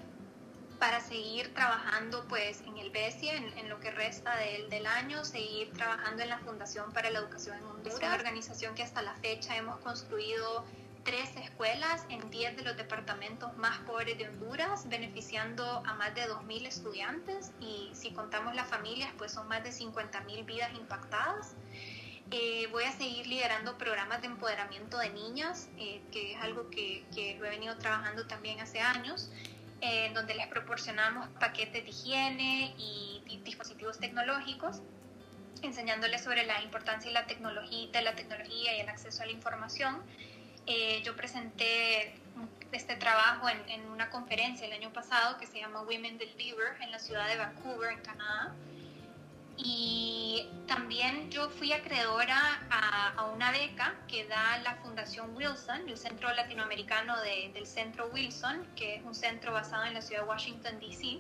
para 0.80 1.02
seguir 1.02 1.54
trabajando 1.54 2.26
pues 2.30 2.62
en 2.62 2.78
el 2.78 2.90
BESIA, 2.90 3.36
en, 3.36 3.68
lo 3.68 3.82
que 3.82 3.92
resta 3.92 4.34
del, 4.38 4.70
del, 4.70 4.88
año, 4.88 5.26
seguir 5.26 5.74
trabajando 5.74 6.24
en 6.24 6.30
la 6.30 6.40
Fundación 6.40 6.94
para 6.94 7.10
la 7.10 7.20
Educación 7.20 7.58
en 7.58 7.66
Honduras, 7.66 7.98
una 7.98 8.16
organización 8.16 8.76
que 8.76 8.84
hasta 8.84 9.02
la 9.02 9.14
fecha 9.16 9.58
hemos 9.58 9.78
construido 9.82 10.64
tres 11.04 11.36
escuelas 11.36 12.06
en 12.08 12.30
10 12.30 12.56
de 12.56 12.64
los 12.64 12.78
departamentos 12.78 13.58
más 13.58 13.78
pobres 13.80 14.18
de 14.18 14.30
Honduras, 14.30 14.88
beneficiando 14.88 15.84
a 15.86 15.96
más 15.96 16.16
de 16.16 16.30
2.000 16.30 16.66
estudiantes 16.66 17.52
y 17.60 17.92
si 17.94 18.12
contamos 18.14 18.56
las 18.56 18.70
familias, 18.70 19.12
pues 19.18 19.34
son 19.34 19.50
más 19.50 19.66
de 19.66 19.72
50.000 19.72 20.46
vidas 20.46 20.72
impactadas. 20.76 21.56
Eh, 22.32 22.68
voy 22.72 22.84
a 22.84 22.92
seguir 22.92 23.26
liderando 23.26 23.78
programas 23.78 24.22
de 24.22 24.28
empoderamiento 24.28 24.98
de 25.00 25.10
niñas, 25.10 25.68
eh, 25.78 26.02
que 26.12 26.34
es 26.34 26.42
algo 26.42 26.70
que, 26.70 27.04
que, 27.16 27.38
lo 27.40 27.46
he 27.46 27.50
venido 27.50 27.76
trabajando 27.78 28.28
también 28.28 28.60
hace 28.60 28.80
años, 28.80 29.32
eh, 29.82 30.06
en 30.06 30.14
donde 30.14 30.36
les 30.36 30.48
proporcionamos 30.48 31.28
paquetes 31.40 31.84
de 31.84 31.90
higiene 31.90 32.76
y, 32.78 33.06
dispositivos 33.44 33.98
tecnológicos 34.00 34.82
enseñándoles 35.64 36.24
sobre 36.24 36.46
la 36.46 36.62
importancia 36.62 37.10
de 37.10 37.14
la 37.14 37.26
tecnología, 37.26 37.90
de 37.92 38.02
la 38.02 38.14
tecnología 38.14 38.78
y 38.78 38.82
el 38.82 38.90
acceso 38.90 39.24
a 39.24 39.26
la 39.26 39.32
información 39.32 40.04
eh, 40.72 41.02
yo 41.04 41.16
presenté 41.16 42.14
este 42.72 42.96
trabajo 42.96 43.48
en, 43.50 43.90
una 43.90 44.12
conferencia 44.12 44.68
el 44.68 44.74
año 44.74 44.94
pasado 44.94 45.40
que 45.40 45.48
se 45.48 45.60
llama 45.60 45.82
Women 45.82 46.20
Deliver 46.20 46.80
en 46.82 46.92
la 46.92 47.00
ciudad 47.00 47.28
de 47.28 47.38
Vancouver, 47.38 47.92
en 47.92 48.02
Canadá. 48.02 48.54
Y 49.62 50.48
también 50.68 51.30
yo 51.30 51.50
fui 51.50 51.74
acreedora 51.74 52.66
a, 52.72 53.26
una 53.36 53.52
beca 53.52 53.96
que 54.08 54.26
da 54.28 54.58
la 54.60 54.76
Fundación 54.78 55.36
Wilson, 55.36 55.88
el 55.88 55.98
Centro 55.98 56.34
Latinoamericano 56.34 57.16
del 57.22 57.66
Centro 57.66 58.08
Wilson, 58.08 58.66
que 58.76 58.96
es 58.96 59.04
un 59.04 59.14
centro 59.14 59.52
basado 59.52 59.86
en 59.86 59.94
la 59.94 60.02
ciudad 60.02 60.24
de 60.24 60.30
Washington, 60.30 60.80
D.C. 60.80 61.20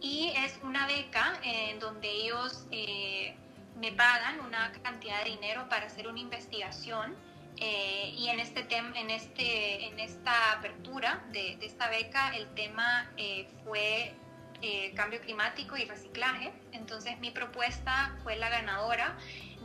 Y 0.00 0.32
es 0.36 0.58
una 0.62 0.86
beca 0.86 1.40
en 1.42 1.78
donde 1.78 2.10
ellos 2.10 2.66
eh, 2.70 3.34
me 3.76 3.92
pagan 3.92 4.40
una 4.40 4.72
cantidad 4.82 5.24
de 5.24 5.30
dinero 5.30 5.68
para 5.68 5.86
hacer 5.86 6.08
una 6.08 6.20
investigación 6.20 7.16
eh, 7.60 8.14
y 8.16 8.28
en, 8.28 8.38
este 8.38 8.66
en, 8.70 9.10
este, 9.10 9.86
en 9.86 9.98
esta 9.98 10.52
apertura 10.52 11.24
de, 11.32 11.56
de 11.56 11.66
esta 11.66 11.88
beca, 11.88 12.36
el 12.36 12.46
tema 12.54 13.10
eh, 13.16 13.48
fue 13.64 14.14
eh, 14.62 14.92
cambio 14.94 15.20
climático 15.20 15.76
y 15.76 15.84
reciclaje. 15.84 16.52
Entonces 16.72 17.18
mi 17.20 17.30
propuesta 17.30 18.16
fue 18.22 18.36
la 18.36 18.48
ganadora. 18.48 19.16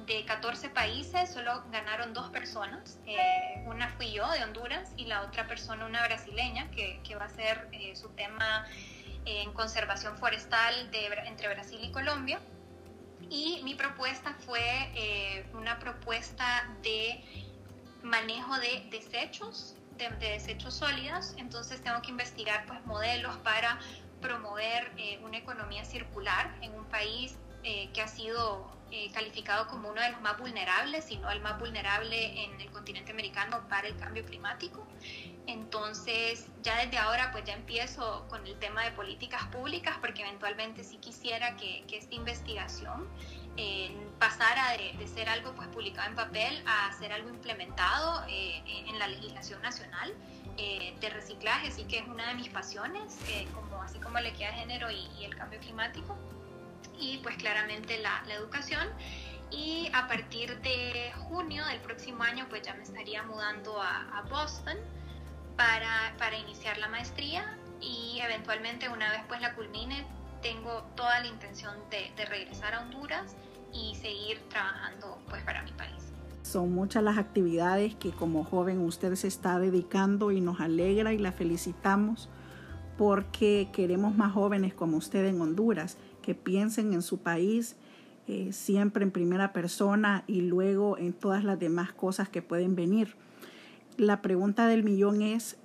De 0.05 0.25
14 0.25 0.69
países 0.69 1.31
solo 1.31 1.63
ganaron 1.71 2.13
dos 2.13 2.29
personas. 2.29 3.00
una 3.65 3.89
fui 3.89 4.12
yo 4.12 4.29
de 4.31 4.43
Honduras 4.43 4.91
y 4.97 5.05
la 5.05 5.21
otra 5.21 5.47
persona 5.47 5.85
una 5.85 6.03
brasileña 6.05 6.69
que, 6.71 7.00
que 7.03 7.15
va 7.15 7.25
a 7.25 7.29
ser 7.29 7.69
su 7.95 8.09
tema 8.09 8.65
en 9.25 9.53
conservación 9.53 10.17
forestal 10.17 10.91
de, 10.91 11.05
entre 11.25 11.47
Brasil 11.47 11.79
y 11.81 11.91
Colombia. 11.91 12.39
Y 13.29 13.62
mi 13.63 13.75
propuesta 13.75 14.35
fue 14.45 15.43
una 15.53 15.79
propuesta 15.79 16.69
de 16.81 17.23
manejo 18.03 18.59
de 18.59 18.85
desechos, 18.91 19.75
de, 19.97 20.09
desechos 20.19 20.73
sólidos, 20.75 21.33
entonces 21.38 21.81
tengo 21.81 22.01
que 22.01 22.12
investigar 22.12 22.65
pues 22.67 22.85
modelos 22.85 23.35
para 23.38 23.79
promover 24.23 24.91
eh, 24.97 25.19
una 25.23 25.37
economía 25.37 25.83
circular 25.85 26.55
en 26.61 26.73
un 26.73 26.85
país 26.85 27.37
eh, 27.63 27.89
que 27.93 28.01
ha 28.01 28.07
sido 28.07 28.71
eh, 28.89 29.11
calificado 29.13 29.67
como 29.67 29.89
uno 29.89 30.01
de 30.01 30.11
los 30.11 30.21
más 30.21 30.39
vulnerables, 30.39 31.05
si 31.05 31.17
no 31.17 31.29
el 31.29 31.41
más 31.41 31.59
vulnerable 31.59 32.43
en 32.43 32.59
el 32.59 32.71
continente 32.71 33.11
americano 33.11 33.67
para 33.69 33.87
el 33.87 33.97
cambio 33.97 34.25
climático. 34.25 34.87
Entonces, 35.45 36.47
ya 36.61 36.77
desde 36.77 36.97
ahora, 36.97 37.31
pues 37.33 37.43
ya 37.43 37.53
empiezo 37.53 38.25
con 38.29 38.47
el 38.47 38.57
tema 38.59 38.83
de 38.85 38.91
políticas 38.91 39.43
públicas, 39.47 39.97
porque 39.99 40.21
eventualmente 40.21 40.83
sí 40.85 40.97
quisiera 40.97 41.57
que, 41.57 41.83
esta 41.91 42.15
investigación 42.15 43.07
pasara 44.19 44.77
de, 44.77 45.07
ser 45.07 45.29
algo 45.29 45.53
pues 45.53 45.67
publicado 45.67 46.09
en 46.09 46.15
papel 46.15 46.63
a 46.65 46.91
ser 46.93 47.11
algo 47.11 47.29
implementado 47.29 48.25
en 48.27 48.97
la 48.97 49.07
legislación 49.07 49.61
nacional 49.61 50.15
eh, 50.57 50.95
de 51.00 51.10
reciclaje, 51.10 51.67
así 51.69 51.83
que 51.86 52.00
es 52.00 52.07
una 52.07 52.27
de 52.27 52.36
mis 52.36 52.50
pasiones, 52.50 53.17
eh, 53.29 53.48
así 53.83 54.00
como 54.00 54.19
la 54.19 54.29
equidad 54.29 54.51
de 54.51 54.57
género 54.57 54.91
y, 54.91 55.07
el 55.24 55.36
cambio 55.36 55.60
climático, 55.60 56.17
y 57.00 57.17
pues 57.19 57.36
claramente 57.38 57.98
la, 58.00 58.24
educación. 58.36 58.88
Y 59.51 59.89
a 59.93 60.07
partir 60.07 60.60
de 60.62 61.12
junio 61.27 61.63
del 61.65 61.79
próximo 61.79 62.24
año, 62.24 62.48
pues 62.50 62.63
ya 62.63 62.74
me 62.74 62.83
estaría 62.83 63.22
mudando 63.24 63.79
a, 63.79 64.17
a 64.17 64.22
Boston 64.24 64.77
para, 65.55 66.15
para 66.17 66.38
iniciar 66.38 66.77
la 66.77 66.88
maestría 66.88 67.57
y 67.79 68.19
eventualmente 68.22 68.89
una 68.89 69.12
vez 69.12 69.22
pues 69.27 69.41
la 69.41 69.53
culmine 69.53 70.05
tengo 70.41 70.83
toda 70.95 71.19
la 71.19 71.27
intención 71.27 71.75
de, 71.89 72.12
de, 72.15 72.25
regresar 72.25 72.74
a 72.74 72.81
Honduras 72.81 73.36
y 73.72 73.95
seguir 73.95 74.41
trabajando 74.50 75.22
pues 75.29 75.43
para 75.43 75.62
mi 75.63 75.72
país. 75.72 75.92
Son 76.43 76.71
muchas 76.73 77.03
las 77.03 77.17
actividades 77.17 77.95
que 77.95 78.12
como 78.12 78.43
joven 78.43 78.79
usted 78.81 79.15
se 79.15 79.27
está 79.27 79.59
dedicando 79.59 80.31
y 80.31 80.41
nos 80.41 80.59
alegra 80.59 81.13
y 81.13 81.17
la 81.17 81.31
felicitamos 81.31 82.29
porque 82.97 83.69
queremos 83.73 84.15
más 84.15 84.33
jóvenes 84.33 84.75
como 84.75 84.97
usted 84.97 85.25
en 85.25 85.41
Honduras 85.41 85.97
que 86.21 86.35
piensen 86.35 86.93
en 86.93 87.01
su 87.01 87.17
país 87.17 87.75
eh, 88.27 88.53
siempre 88.53 89.03
en 89.03 89.12
primera 89.12 89.51
persona 89.51 90.23
y 90.27 90.41
luego 90.41 90.97
en 90.97 91.13
todas 91.13 91.43
las 91.43 91.59
demás 91.59 91.91
cosas 91.91 92.29
que 92.29 92.41
pueden 92.41 92.75
venir. 92.75 93.15
La 93.97 94.21
pregunta 94.21 94.67
del 94.67 94.83
millón 94.83 95.21
es, 95.21 95.57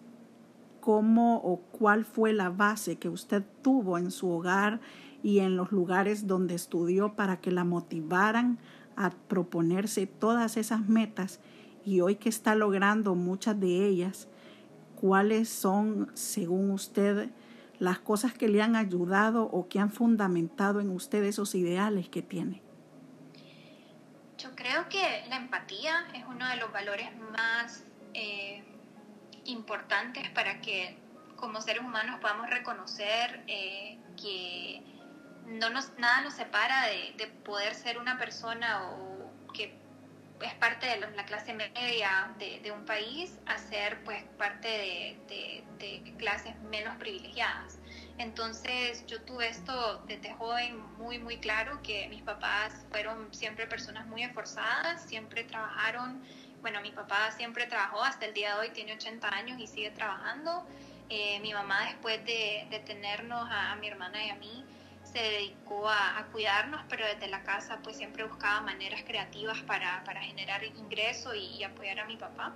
cómo 0.80 1.36
o 1.44 1.58
cuál 1.70 2.06
fue 2.06 2.32
la 2.32 2.48
base 2.48 2.96
que 2.96 3.10
usted 3.10 3.44
tuvo 3.62 3.98
en 3.98 4.10
su 4.10 4.30
hogar 4.30 4.80
y 5.22 5.40
en 5.40 5.54
los 5.54 5.70
lugares 5.70 6.26
donde 6.26 6.54
estudió 6.54 7.14
para 7.14 7.40
que 7.40 7.50
la 7.50 7.64
motivaran 7.64 8.58
a 8.98 9.10
proponerse 9.10 10.06
todas 10.06 10.56
esas 10.56 10.88
metas 10.88 11.38
y 11.84 12.00
hoy 12.00 12.16
que 12.16 12.28
está 12.28 12.56
logrando 12.56 13.14
muchas 13.14 13.58
de 13.58 13.86
ellas, 13.86 14.28
cuáles 15.00 15.48
son, 15.48 16.10
según 16.14 16.72
usted, 16.72 17.30
las 17.78 18.00
cosas 18.00 18.34
que 18.34 18.48
le 18.48 18.60
han 18.60 18.74
ayudado 18.74 19.44
o 19.44 19.68
que 19.68 19.78
han 19.78 19.90
fundamentado 19.90 20.80
en 20.80 20.90
usted 20.90 21.22
esos 21.22 21.54
ideales 21.54 22.08
que 22.08 22.22
tiene. 22.22 22.60
Yo 24.36 24.54
creo 24.56 24.88
que 24.88 25.24
la 25.28 25.36
empatía 25.36 26.06
es 26.14 26.24
uno 26.28 26.48
de 26.48 26.56
los 26.56 26.72
valores 26.72 27.08
más 27.32 27.84
eh, 28.14 28.64
importantes 29.44 30.28
para 30.30 30.60
que 30.60 30.98
como 31.36 31.60
seres 31.60 31.82
humanos 31.82 32.18
podamos 32.20 32.50
reconocer 32.50 33.44
eh, 33.46 33.96
que 34.20 34.82
no 35.48 35.70
nos, 35.70 35.96
nada 35.98 36.22
nos 36.22 36.34
separa 36.34 36.86
de, 36.86 37.26
poder 37.44 37.74
ser 37.74 37.98
una 37.98 38.18
persona 38.18 38.90
o 38.90 39.52
que 39.52 39.74
es 40.42 40.54
parte 40.54 40.86
de 40.86 40.98
la 40.98 41.24
clase 41.24 41.52
media 41.52 42.32
de, 42.38 42.70
un 42.70 42.84
país 42.84 43.38
a 43.46 43.58
ser 43.58 44.02
pues 44.04 44.22
parte 44.36 44.68
de, 45.28 46.14
clases 46.18 46.58
menos 46.62 46.96
privilegiadas. 46.96 47.78
Entonces 48.18 49.06
yo 49.06 49.22
tuve 49.22 49.48
esto 49.48 50.02
desde 50.06 50.34
joven 50.34 50.80
muy, 50.98 51.18
muy 51.18 51.38
claro, 51.38 51.80
que 51.82 52.08
mis 52.08 52.22
papás 52.22 52.84
fueron 52.90 53.32
siempre 53.32 53.66
personas 53.66 54.06
muy 54.06 54.22
esforzadas, 54.24 55.02
siempre 55.02 55.44
trabajaron, 55.44 56.22
bueno, 56.60 56.80
mi 56.80 56.90
papá 56.90 57.30
siempre 57.30 57.66
trabajó, 57.66 58.02
hasta 58.02 58.26
el 58.26 58.34
día 58.34 58.54
de 58.54 58.60
hoy 58.60 58.70
tiene 58.70 58.94
80 58.94 59.28
años 59.28 59.60
y 59.60 59.66
sigue 59.66 59.90
trabajando. 59.92 60.66
Eh, 61.10 61.38
mi 61.40 61.54
mamá 61.54 61.84
después 61.86 62.22
de, 62.26 62.66
de 62.70 62.80
tenernos 62.80 63.48
a, 63.50 63.76
mi 63.76 63.88
hermana 63.88 64.24
y 64.24 64.28
a 64.28 64.34
mí, 64.34 64.64
se 65.12 65.18
dedicó 65.18 65.88
a, 65.88 66.26
cuidarnos, 66.32 66.82
pero 66.88 67.06
desde 67.06 67.28
la 67.28 67.42
casa 67.42 67.78
pues 67.82 67.96
siempre 67.96 68.24
buscaba 68.24 68.60
maneras 68.60 69.02
creativas 69.06 69.58
para, 69.62 70.02
generar 70.20 70.64
ingreso 70.64 71.34
y, 71.34 71.62
apoyar 71.64 72.00
a 72.00 72.04
mi 72.04 72.16
papá. 72.16 72.54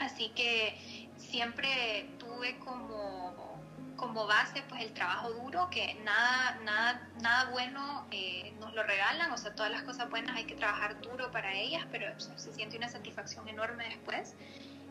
Así 0.00 0.30
que 0.30 1.08
siempre 1.16 2.08
tuve 2.18 2.58
como, 2.58 4.26
base 4.26 4.62
pues 4.68 4.82
el 4.82 4.92
trabajo 4.92 5.30
duro, 5.30 5.68
que 5.70 5.94
nada, 6.04 6.58
nada, 6.64 7.08
nada 7.20 7.50
bueno 7.50 8.06
eh, 8.10 8.52
nos 8.58 8.74
lo 8.74 8.82
regalan, 8.82 9.30
o 9.32 9.36
sea, 9.36 9.54
todas 9.54 9.70
las 9.70 9.82
cosas 9.82 10.10
buenas 10.10 10.36
hay 10.36 10.44
que 10.44 10.54
trabajar 10.54 11.00
duro 11.00 11.30
para 11.30 11.54
ellas, 11.54 11.86
pero 11.90 12.06
se 12.18 12.52
siente 12.52 12.76
una 12.76 12.88
satisfacción 12.88 13.48
enorme 13.48 13.84
después. 13.84 14.34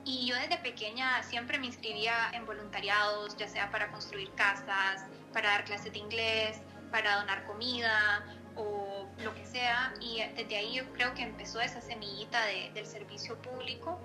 Y 0.03 0.25
yo 0.25 0.35
desde 0.35 0.57
pequeña 0.57 1.21
siempre 1.23 1.59
me 1.59 1.67
inscribía 1.67 2.31
en 2.33 2.45
voluntariados, 2.45 3.37
ya 3.37 3.47
sea 3.47 3.69
para 3.69 3.91
construir 3.91 4.31
casas, 4.33 5.05
para 5.31 5.49
dar 5.49 5.63
clases 5.63 5.93
de 5.93 5.99
inglés, 5.99 6.61
para 6.91 7.17
donar 7.17 7.45
comida 7.45 8.25
o 8.55 9.07
lo 9.23 9.33
que 9.33 9.45
sea. 9.45 9.93
Y 9.99 10.21
desde 10.35 10.57
ahí 10.57 10.73
yo 10.75 10.91
creo 10.93 11.13
que 11.13 11.23
empezó 11.23 11.59
esa 11.61 11.81
semillita 11.81 12.39
del 12.73 12.85
servicio 12.85 13.41
público, 13.41 13.99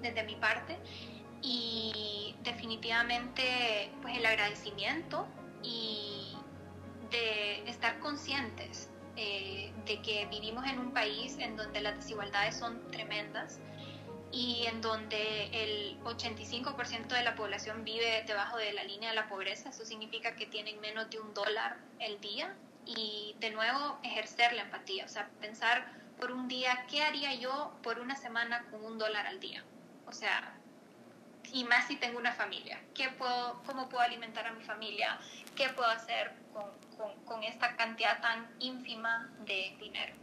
desde 0.00 0.22
mi 0.24 0.36
parte. 0.36 0.78
Y 1.42 2.34
definitivamente 2.42 3.90
pues 4.02 4.16
el 4.16 4.26
agradecimiento 4.26 5.26
y 5.62 6.36
de 7.10 7.68
estar 7.68 7.98
conscientes 8.00 8.90
eh, 9.16 9.72
de 9.86 10.00
que 10.02 10.26
vivimos 10.26 10.64
en 10.66 10.78
un 10.78 10.92
país 10.92 11.36
en 11.38 11.56
donde 11.56 11.80
las 11.80 11.96
desigualdades 11.96 12.56
son 12.56 12.88
tremendas 12.90 13.60
y 14.30 14.66
en 14.66 14.80
donde 14.80 15.48
el 15.52 15.98
85% 16.04 17.08
de 17.08 17.22
la 17.22 17.34
población 17.34 17.84
vive 17.84 18.24
debajo 18.26 18.56
de 18.58 18.72
la 18.72 18.84
línea 18.84 19.10
de 19.10 19.16
la 19.16 19.28
pobreza. 19.28 19.70
Eso 19.70 19.84
significa 19.84 20.36
que 20.36 20.46
tienen 20.46 20.80
menos 20.80 21.08
de 21.10 21.18
un 21.18 21.32
dólar 21.34 21.78
el 21.98 22.20
día 22.20 22.54
y 22.84 23.36
de 23.40 23.50
nuevo 23.50 23.98
ejercer 24.02 24.52
la 24.54 24.62
empatía, 24.62 25.04
o 25.04 25.08
sea, 25.08 25.28
pensar 25.40 25.86
por 26.18 26.32
un 26.32 26.48
día, 26.48 26.86
¿qué 26.90 27.02
haría 27.02 27.34
yo 27.34 27.72
por 27.82 28.00
una 28.00 28.16
semana 28.16 28.64
con 28.70 28.84
un 28.84 28.98
dólar 28.98 29.26
al 29.26 29.40
día? 29.40 29.62
O 30.06 30.12
sea, 30.12 30.54
y 31.52 31.64
más 31.64 31.86
si 31.86 31.96
tengo 31.96 32.18
una 32.18 32.32
familia, 32.32 32.80
¿qué 32.94 33.08
puedo, 33.10 33.62
¿cómo 33.64 33.88
puedo 33.88 34.02
alimentar 34.02 34.46
a 34.46 34.52
mi 34.52 34.62
familia? 34.64 35.18
¿Qué 35.54 35.68
puedo 35.70 35.88
hacer 35.88 36.32
con, 36.52 36.64
con, 36.96 37.14
con 37.24 37.44
esta 37.44 37.76
cantidad 37.76 38.20
tan 38.20 38.48
ínfima 38.58 39.30
de 39.40 39.76
dinero? 39.78 40.14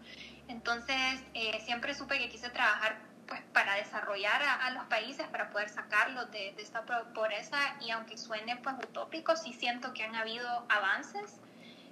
Entonces, 0.48 1.24
eh, 1.34 1.60
siempre 1.62 1.96
supe 1.96 2.20
que 2.20 2.30
quise 2.30 2.50
trabajar 2.50 3.00
pues 3.27 3.41
para 3.53 3.75
desarrollar 3.75 4.41
a, 4.44 4.70
los 4.72 4.84
países, 4.86 5.27
para 5.27 5.50
poder 5.50 5.70
sacarlos 5.70 6.29
de, 6.32 6.50
esta 6.58 6.84
pobreza 6.84 7.58
y 7.82 7.91
aunque 7.91 8.17
suene 8.17 8.58
pues 8.58 8.75
utópico, 8.75 9.36
sí 9.36 9.53
siento 9.53 9.94
que 9.94 10.03
han 10.03 10.15
habido 10.15 10.48
avances. 10.70 11.39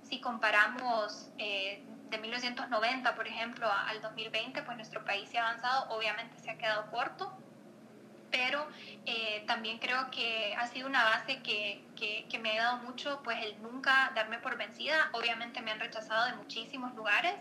Si 0.04 0.20
comparamos 0.20 1.30
eh, 1.38 1.84
de 2.10 2.18
1990, 2.18 3.16
por 3.16 3.28
ejemplo, 3.28 3.72
al 3.72 4.02
2020, 4.02 4.62
pues 4.64 4.78
nuestro 4.78 5.04
país 5.04 5.30
se 5.30 5.40
ha 5.40 5.48
avanzado, 5.48 5.90
obviamente 5.90 6.38
se 6.40 6.52
ha 6.52 6.58
quedado 6.58 6.92
corto, 6.92 7.36
pero 8.30 8.68
eh, 9.06 9.44
también 9.48 9.80
creo 9.80 10.10
que 10.12 10.56
ha 10.56 10.68
sido 10.68 10.88
una 10.88 11.04
base 11.04 11.42
que, 11.42 11.84
que, 11.96 12.26
que, 12.30 12.40
me 12.40 12.50
ha 12.50 12.54
ayudado 12.54 12.78
mucho, 12.78 13.22
pues 13.24 13.44
el 13.44 13.62
nunca 13.62 14.12
darme 14.16 14.40
por 14.40 14.58
vencida. 14.58 15.10
Obviamente 15.14 15.62
me 15.62 15.72
han 15.72 15.80
rechazado 15.80 16.26
de 16.26 16.34
muchísimos 16.34 16.94
lugares, 16.96 17.36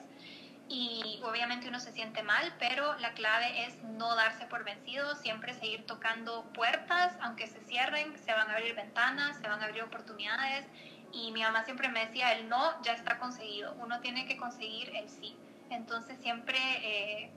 y 0.75 1.21
obviamente 1.23 1.69
uno 1.69 1.79
se 1.81 1.93
siente 1.93 2.23
mal, 2.23 2.51
pero 2.59 2.97
la 2.99 3.13
clave 3.13 3.67
es 3.67 3.77
no 3.83 4.17
darse 4.17 4.47
por 4.47 4.65
vencido, 4.65 5.15
siempre 5.17 5.53
seguir 5.53 5.85
tocando 5.85 6.51
puertas, 6.55 7.15
aunque 7.21 7.47
se 7.47 7.61
cierren, 7.61 8.17
se 8.17 8.33
van 8.33 8.49
a 8.49 8.55
abrir 8.55 8.75
ventanas, 8.75 9.37
se 9.37 9.47
van 9.47 9.61
a 9.61 9.67
abrir 9.67 9.83
oportunidades 9.83 10.65
y 11.13 11.31
mi 11.33 11.43
mamá 11.43 11.63
siempre 11.65 11.91
me 11.91 12.07
decía, 12.07 12.33
el 12.33 12.49
no 12.49 12.83
ya 12.83 12.95
está 12.95 13.19
conseguido, 13.19 13.75
uno 13.81 14.01
tiene 14.01 14.27
que 14.27 14.39
conseguir 14.39 14.97
el 14.97 15.11
sí. 15.11 15.37
Entonces 15.69 16.19
siempre, 16.23 16.57
eh, 16.59 17.31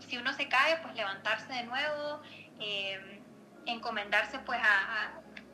si 0.00 0.18
uno 0.18 0.32
se 0.32 0.48
cae, 0.48 0.78
pues 0.78 0.96
levantarse 0.96 1.52
de 1.52 1.62
nuevo, 1.62 2.20
eh, 2.58 3.22
encomendarse 3.66 4.40
pues 4.40 4.58
a, 4.60 5.12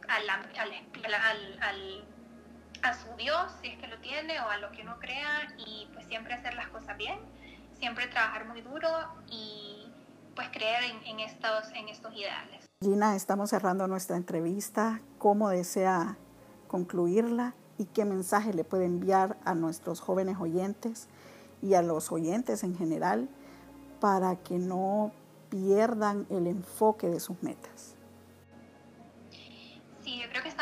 al, 0.09 0.31
al 1.61 2.05
a 2.85 2.93
su 2.93 3.09
Dios, 3.17 3.51
si 3.63 3.69
es 3.69 3.79
que 3.79 3.89
lo 3.89 3.99
tiene, 3.99 4.39
o 4.41 4.49
a 4.49 4.59
lo 4.59 4.71
que 4.71 4.83
uno 4.83 4.99
crea, 5.01 5.55
y 5.57 5.89
pues 5.95 6.07
siempre 6.07 6.35
hacer 6.35 6.55
las 6.55 6.69
cosas 6.69 6.97
bien, 6.99 7.19
siempre 7.79 8.07
trabajar 8.09 8.47
muy 8.47 8.61
duro 8.61 8.89
y 9.27 9.91
pues 10.37 10.49
creer 10.51 10.85
en, 11.07 11.21
estos, 11.21 11.71
en 11.75 11.89
estos 11.89 12.13
ideales. 12.15 12.67
Gina, 12.83 13.17
estamos 13.17 13.51
cerrando 13.51 13.87
nuestra 13.87 14.17
entrevista. 14.17 15.01
¿Cómo 15.19 15.49
desea 15.49 16.19
concluirla 16.69 17.55
y 17.79 17.87
qué 17.87 18.05
mensaje 18.05 18.53
le 18.53 18.65
puede 18.65 18.85
enviar 18.85 19.39
a 19.45 19.55
nuestros 19.55 20.01
jóvenes 20.01 20.39
oyentes 20.39 21.09
y 21.63 21.75
a 21.75 21.83
los 21.83 22.13
oyentes 22.13 22.65
en 22.65 22.77
general 22.77 23.29
para 24.01 24.37
que 24.37 24.59
no 24.59 25.13
pierdan 25.49 26.27
el 26.29 26.47
enfoque 26.49 27.09
de 27.09 27.21
sus 27.21 27.43
metas? 27.43 27.94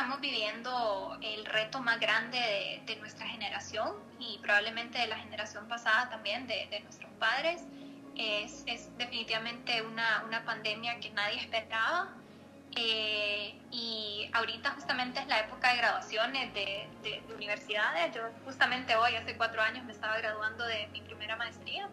Estamos 0.02 0.20
viviendo 0.20 1.16
el 1.22 1.46
reto 1.46 1.78
más 1.78 2.00
grande 2.00 2.82
de, 2.84 2.96
nuestra 2.96 3.24
generación 3.24 3.94
y 4.18 4.36
probablemente 4.38 4.98
de 4.98 5.06
la 5.06 5.16
generación 5.16 5.68
pasada 5.68 6.10
también, 6.10 6.48
de, 6.48 6.80
nuestros 6.82 7.08
padres. 7.20 7.62
Es, 8.16 8.64
definitivamente 8.98 9.80
una, 9.80 10.24
una, 10.26 10.44
pandemia 10.44 10.98
que 10.98 11.10
nadie 11.10 11.38
esperaba. 11.38 12.08
Eh, 12.74 13.54
y 13.70 14.28
ahorita 14.32 14.70
justamente 14.70 15.20
es 15.20 15.28
la 15.28 15.38
época 15.38 15.70
de 15.70 15.76
graduaciones 15.76 16.52
de, 16.52 16.88
de, 17.04 17.22
universidades. 17.32 18.12
Yo 18.12 18.22
justamente 18.44 18.96
hoy, 18.96 19.14
hace 19.14 19.36
cuatro 19.36 19.62
años, 19.62 19.84
me 19.84 19.92
estaba 19.92 20.18
graduando 20.18 20.64
de 20.64 20.88
mi 20.88 21.00
primera 21.02 21.36
maestría 21.36 21.88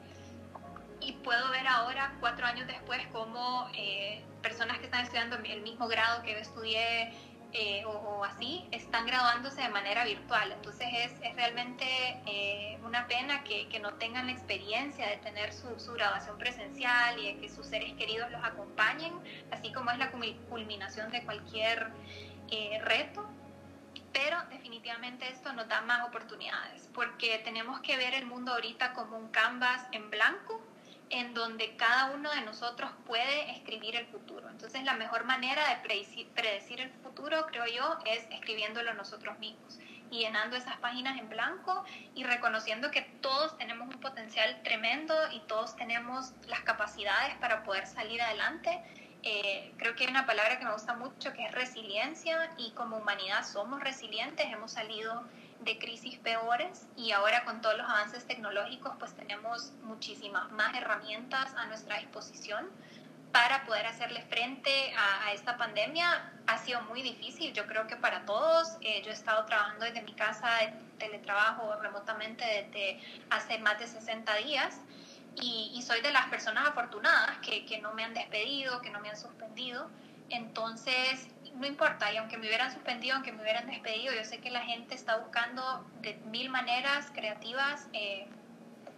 y 0.99 1.11
puedo 1.11 1.51
ver 1.51 1.67
ahora, 1.67 2.15
cuatro 2.19 2.47
años 2.47 2.65
después, 2.65 3.05
cómo 3.11 3.69
eh, 3.75 4.23
personas 4.41 4.79
que 4.79 4.85
están 4.85 5.01
estudiando 5.01 5.37
el 5.37 5.61
mismo 5.61 5.87
grado 5.87 6.23
que 6.23 6.31
yo 6.33 6.39
estudié 6.39 7.13
eh, 7.51 7.83
o, 7.85 8.23
así 8.23 8.67
están 8.71 9.07
graduándose 9.07 9.61
de 9.61 9.69
manera 9.69 10.05
virtual. 10.05 10.51
Entonces 10.51 10.87
es, 10.93 11.11
es 11.23 11.35
realmente 11.35 11.85
eh, 12.27 12.77
una 12.83 13.07
pena 13.07 13.43
que, 13.43 13.67
que, 13.69 13.79
no 13.79 13.93
tengan 13.95 14.27
la 14.27 14.33
experiencia 14.33 15.07
de 15.07 15.17
tener 15.17 15.51
su, 15.53 15.79
su, 15.79 15.93
graduación 15.93 16.37
presencial 16.37 17.19
y 17.19 17.33
de 17.33 17.39
que 17.39 17.49
sus 17.49 17.65
seres 17.65 17.93
queridos 17.93 18.29
los 18.31 18.43
acompañen, 18.43 19.13
así 19.51 19.71
como 19.71 19.89
es 19.91 19.97
la 19.97 20.11
culminación 20.11 21.11
de 21.11 21.23
cualquier 21.23 21.91
eh, 22.51 22.79
reto. 22.83 23.27
Pero 24.13 24.37
definitivamente 24.49 25.27
esto 25.29 25.53
nos 25.53 25.67
da 25.67 25.81
más 25.81 26.07
oportunidades 26.07 26.89
porque 26.93 27.39
tenemos 27.39 27.79
que 27.81 27.95
ver 27.95 28.13
el 28.13 28.25
mundo 28.25 28.53
ahorita 28.53 28.93
como 28.93 29.17
un 29.17 29.29
canvas 29.29 29.85
en 29.91 30.09
blanco 30.09 30.61
en 31.09 31.33
donde 31.33 31.75
cada 31.75 32.11
uno 32.11 32.31
de 32.31 32.41
nosotros 32.41 32.91
puede 33.05 33.51
escribir 33.51 33.95
el 33.95 34.05
futuro. 34.07 34.49
Entonces 34.49 34.83
la 34.83 34.93
mejor 34.93 35.23
manera 35.25 35.67
de 35.69 35.77
predecir, 35.77 36.81
el 36.81 36.91
futuro, 37.03 37.45
creo 37.47 37.65
yo, 37.65 37.97
es 38.05 38.25
escribiéndolo 38.31 38.93
nosotros 38.93 39.37
mismos 39.39 39.79
y 40.11 40.19
llenando 40.19 40.55
esas 40.55 40.77
páginas 40.77 41.19
en 41.19 41.29
blanco 41.29 41.83
y 42.15 42.23
reconociendo 42.23 42.91
que 42.91 43.01
todos 43.21 43.57
tenemos 43.57 43.93
un 43.93 43.99
potencial 43.99 44.61
tremendo 44.63 45.13
y 45.31 45.39
todos 45.41 45.75
tenemos 45.75 46.33
las 46.47 46.61
capacidades 46.61 47.35
para 47.37 47.63
poder 47.63 47.85
salir 47.85 48.21
adelante. 48.21 48.81
Eh, 49.21 49.73
creo 49.77 49.95
que 49.95 50.05
hay 50.05 50.09
una 50.09 50.25
palabra 50.25 50.57
que 50.57 50.65
me 50.65 50.71
gusta 50.71 50.95
mucho 50.95 51.33
que 51.33 51.45
es 51.45 51.51
resiliencia 51.51 52.51
y 52.57 52.71
como 52.71 52.97
humanidad 52.97 53.45
somos 53.45 53.81
resilientes, 53.81 54.45
hemos 54.47 54.71
salido 54.71 55.23
de 55.61 55.77
crisis 55.77 56.17
peores 56.19 56.87
y 56.95 57.11
ahora 57.11 57.43
con 57.43 57.61
todos 57.61 57.77
los 57.77 57.89
avances 57.89 58.25
tecnológicos 58.25 58.93
pues 58.97 59.13
tenemos 59.13 59.73
muchísimas 59.83 60.51
más 60.51 60.73
herramientas 60.75 61.53
a 61.55 61.65
nuestra 61.65 61.97
disposición 61.97 62.69
para 63.31 63.65
poder 63.65 63.85
hacerle 63.85 64.21
frente 64.23 64.71
a, 64.95 65.31
esta 65.33 65.57
pandemia. 65.57 66.31
Ha 66.47 66.57
sido 66.57 66.81
muy 66.83 67.01
difícil, 67.01 67.53
yo 67.53 67.67
creo 67.67 67.85
que 67.85 67.95
para 67.95 68.25
todos. 68.25 68.77
Eh, 68.81 69.01
yo 69.03 69.11
he 69.11 69.13
estado 69.13 69.45
trabajando 69.45 69.85
desde 69.85 70.01
mi 70.01 70.13
casa 70.13 70.49
teletrabajo 70.97 71.75
remotamente 71.81 72.43
desde 72.43 72.99
hace 73.29 73.59
más 73.59 73.77
de 73.79 73.87
60 73.87 74.35
días 74.37 74.81
y, 75.35 75.71
y 75.75 75.81
soy 75.83 76.01
de 76.01 76.11
las 76.11 76.25
personas 76.27 76.67
afortunadas 76.67 77.37
que, 77.39 77.65
que 77.65 77.79
no 77.79 77.93
me 77.93 78.03
han 78.03 78.13
despedido, 78.13 78.81
que 78.81 78.89
no 78.89 78.99
me 78.99 79.09
han 79.09 79.17
suspendido. 79.17 79.89
Entonces, 80.29 81.27
no 81.59 81.67
importa, 81.67 82.11
y 82.11 82.17
aunque 82.17 82.37
me 82.37 82.47
hubieran 82.47 82.71
suspendido, 82.71 83.15
aunque 83.15 83.33
me 83.33 83.41
hubieran 83.41 83.67
despedido, 83.67 84.13
yo 84.13 84.23
sé 84.23 84.39
que 84.39 84.49
la 84.49 84.61
gente 84.61 84.95
está 84.95 85.17
buscando 85.17 85.85
de 86.01 86.15
mil 86.31 86.49
maneras 86.49 87.11
creativas 87.13 87.87
eh, 87.91 88.27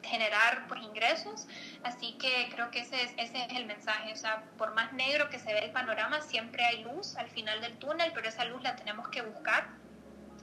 generar 0.03 0.67
pues, 0.67 0.81
ingresos, 0.81 1.47
así 1.83 2.13
que 2.19 2.49
creo 2.53 2.69
que 2.69 2.81
ese 2.81 3.03
es, 3.03 3.13
ese 3.17 3.45
es 3.45 3.53
el 3.55 3.65
mensaje, 3.65 4.13
o 4.13 4.15
sea, 4.15 4.43
por 4.57 4.73
más 4.75 4.93
negro 4.93 5.29
que 5.29 5.39
se 5.39 5.53
ve 5.53 5.65
el 5.65 5.71
panorama, 5.71 6.21
siempre 6.21 6.63
hay 6.63 6.83
luz 6.83 7.15
al 7.17 7.29
final 7.29 7.61
del 7.61 7.77
túnel, 7.77 8.11
pero 8.13 8.29
esa 8.29 8.45
luz 8.45 8.61
la 8.61 8.75
tenemos 8.75 9.07
que 9.09 9.21
buscar 9.23 9.67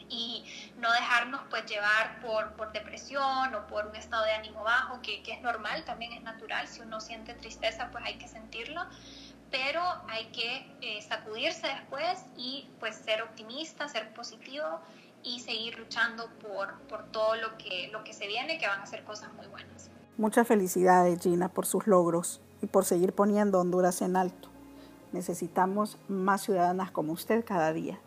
y 0.09 0.45
no 0.79 0.91
dejarnos 0.93 1.43
pues 1.51 1.67
llevar 1.67 2.21
por, 2.21 2.53
por 2.55 2.73
depresión 2.73 3.55
o 3.55 3.67
por 3.67 3.87
un 3.87 3.95
estado 3.95 4.25
de 4.25 4.33
ánimo 4.33 4.65
bajo, 4.65 5.01
que, 5.03 5.23
que 5.23 5.33
es 5.33 5.41
normal, 5.41 5.85
también 5.85 6.13
es 6.13 6.23
natural, 6.23 6.67
si 6.67 6.81
uno 6.81 7.01
siente 7.01 7.35
tristeza 7.35 7.91
pues 7.93 8.05
hay 8.05 8.15
que 8.15 8.27
sentirlo, 8.27 8.85
pero 9.51 9.81
hay 10.09 10.27
que 10.27 10.67
eh, 10.81 11.03
sacudirse 11.03 11.67
después 11.67 12.25
y 12.37 12.69
pues 12.81 12.97
ser 12.97 13.23
optimista, 13.23 13.89
ser 13.89 14.13
positivo 14.13 14.81
y 15.23 15.41
seguir 15.41 15.79
luchando 15.79 16.29
por, 16.41 16.75
por 16.89 17.05
todo 17.11 17.37
lo 17.37 17.57
que, 17.59 17.89
lo 17.93 18.05
que 18.05 18.13
se 18.13 18.27
viene, 18.27 18.59
que 18.59 18.67
van 18.67 18.81
a 18.81 18.87
ser 18.87 19.05
cosas 19.05 19.33
muy 19.35 19.47
buenas. 19.47 19.91
Muchas 20.17 20.47
felicidades 20.47 21.21
Gina 21.21 21.49
por 21.49 21.67
sus 21.67 21.87
logros 21.87 22.41
y 22.63 22.67
por 22.67 22.85
seguir 22.85 23.13
poniendo 23.13 23.61
Honduras 23.61 24.03
en 24.03 24.17
alto. 24.17 24.49
Necesitamos 25.13 25.97
más 26.09 26.43
ciudadanas 26.43 26.91
como 26.91 27.13
usted 27.13 27.45
cada 27.45 27.73
día. 27.73 27.99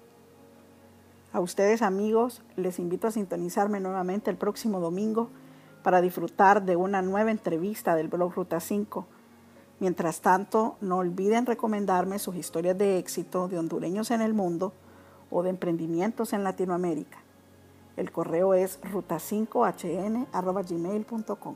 A 1.34 1.40
ustedes 1.40 1.82
amigos, 1.82 2.42
les 2.58 2.78
invito 2.78 3.08
a 3.08 3.12
sintonizarme 3.12 3.80
nuevamente 3.80 4.30
el 4.30 4.38
próximo 4.38 4.80
domingo 4.80 5.30
para 5.84 6.02
disfrutar 6.02 6.64
de 6.64 6.76
una 6.76 7.02
nueva 7.02 7.32
entrevista 7.32 7.96
del 7.96 8.10
blog 8.10 8.36
Ruta 8.36 8.60
5 8.60 9.08
Mientras 9.82 10.22
tanto, 10.22 10.78
no 10.80 11.00
olviden 11.00 11.46
recomendarme 11.48 12.20
sus 12.20 12.36
historias 12.36 12.78
de 12.78 13.00
éxito 13.00 13.48
de 13.48 13.58
hondureños 13.58 14.12
en 14.12 14.22
el 14.22 14.36
mundo 14.36 14.74
o 15.32 15.42
de 15.42 15.50
emprendimientos 15.50 16.34
en 16.34 16.44
Latinoamérica. 16.44 17.18
El 17.98 18.12
correo 18.12 18.54
es 18.54 18.80
ruta5hn.gmail.com. 18.82 21.56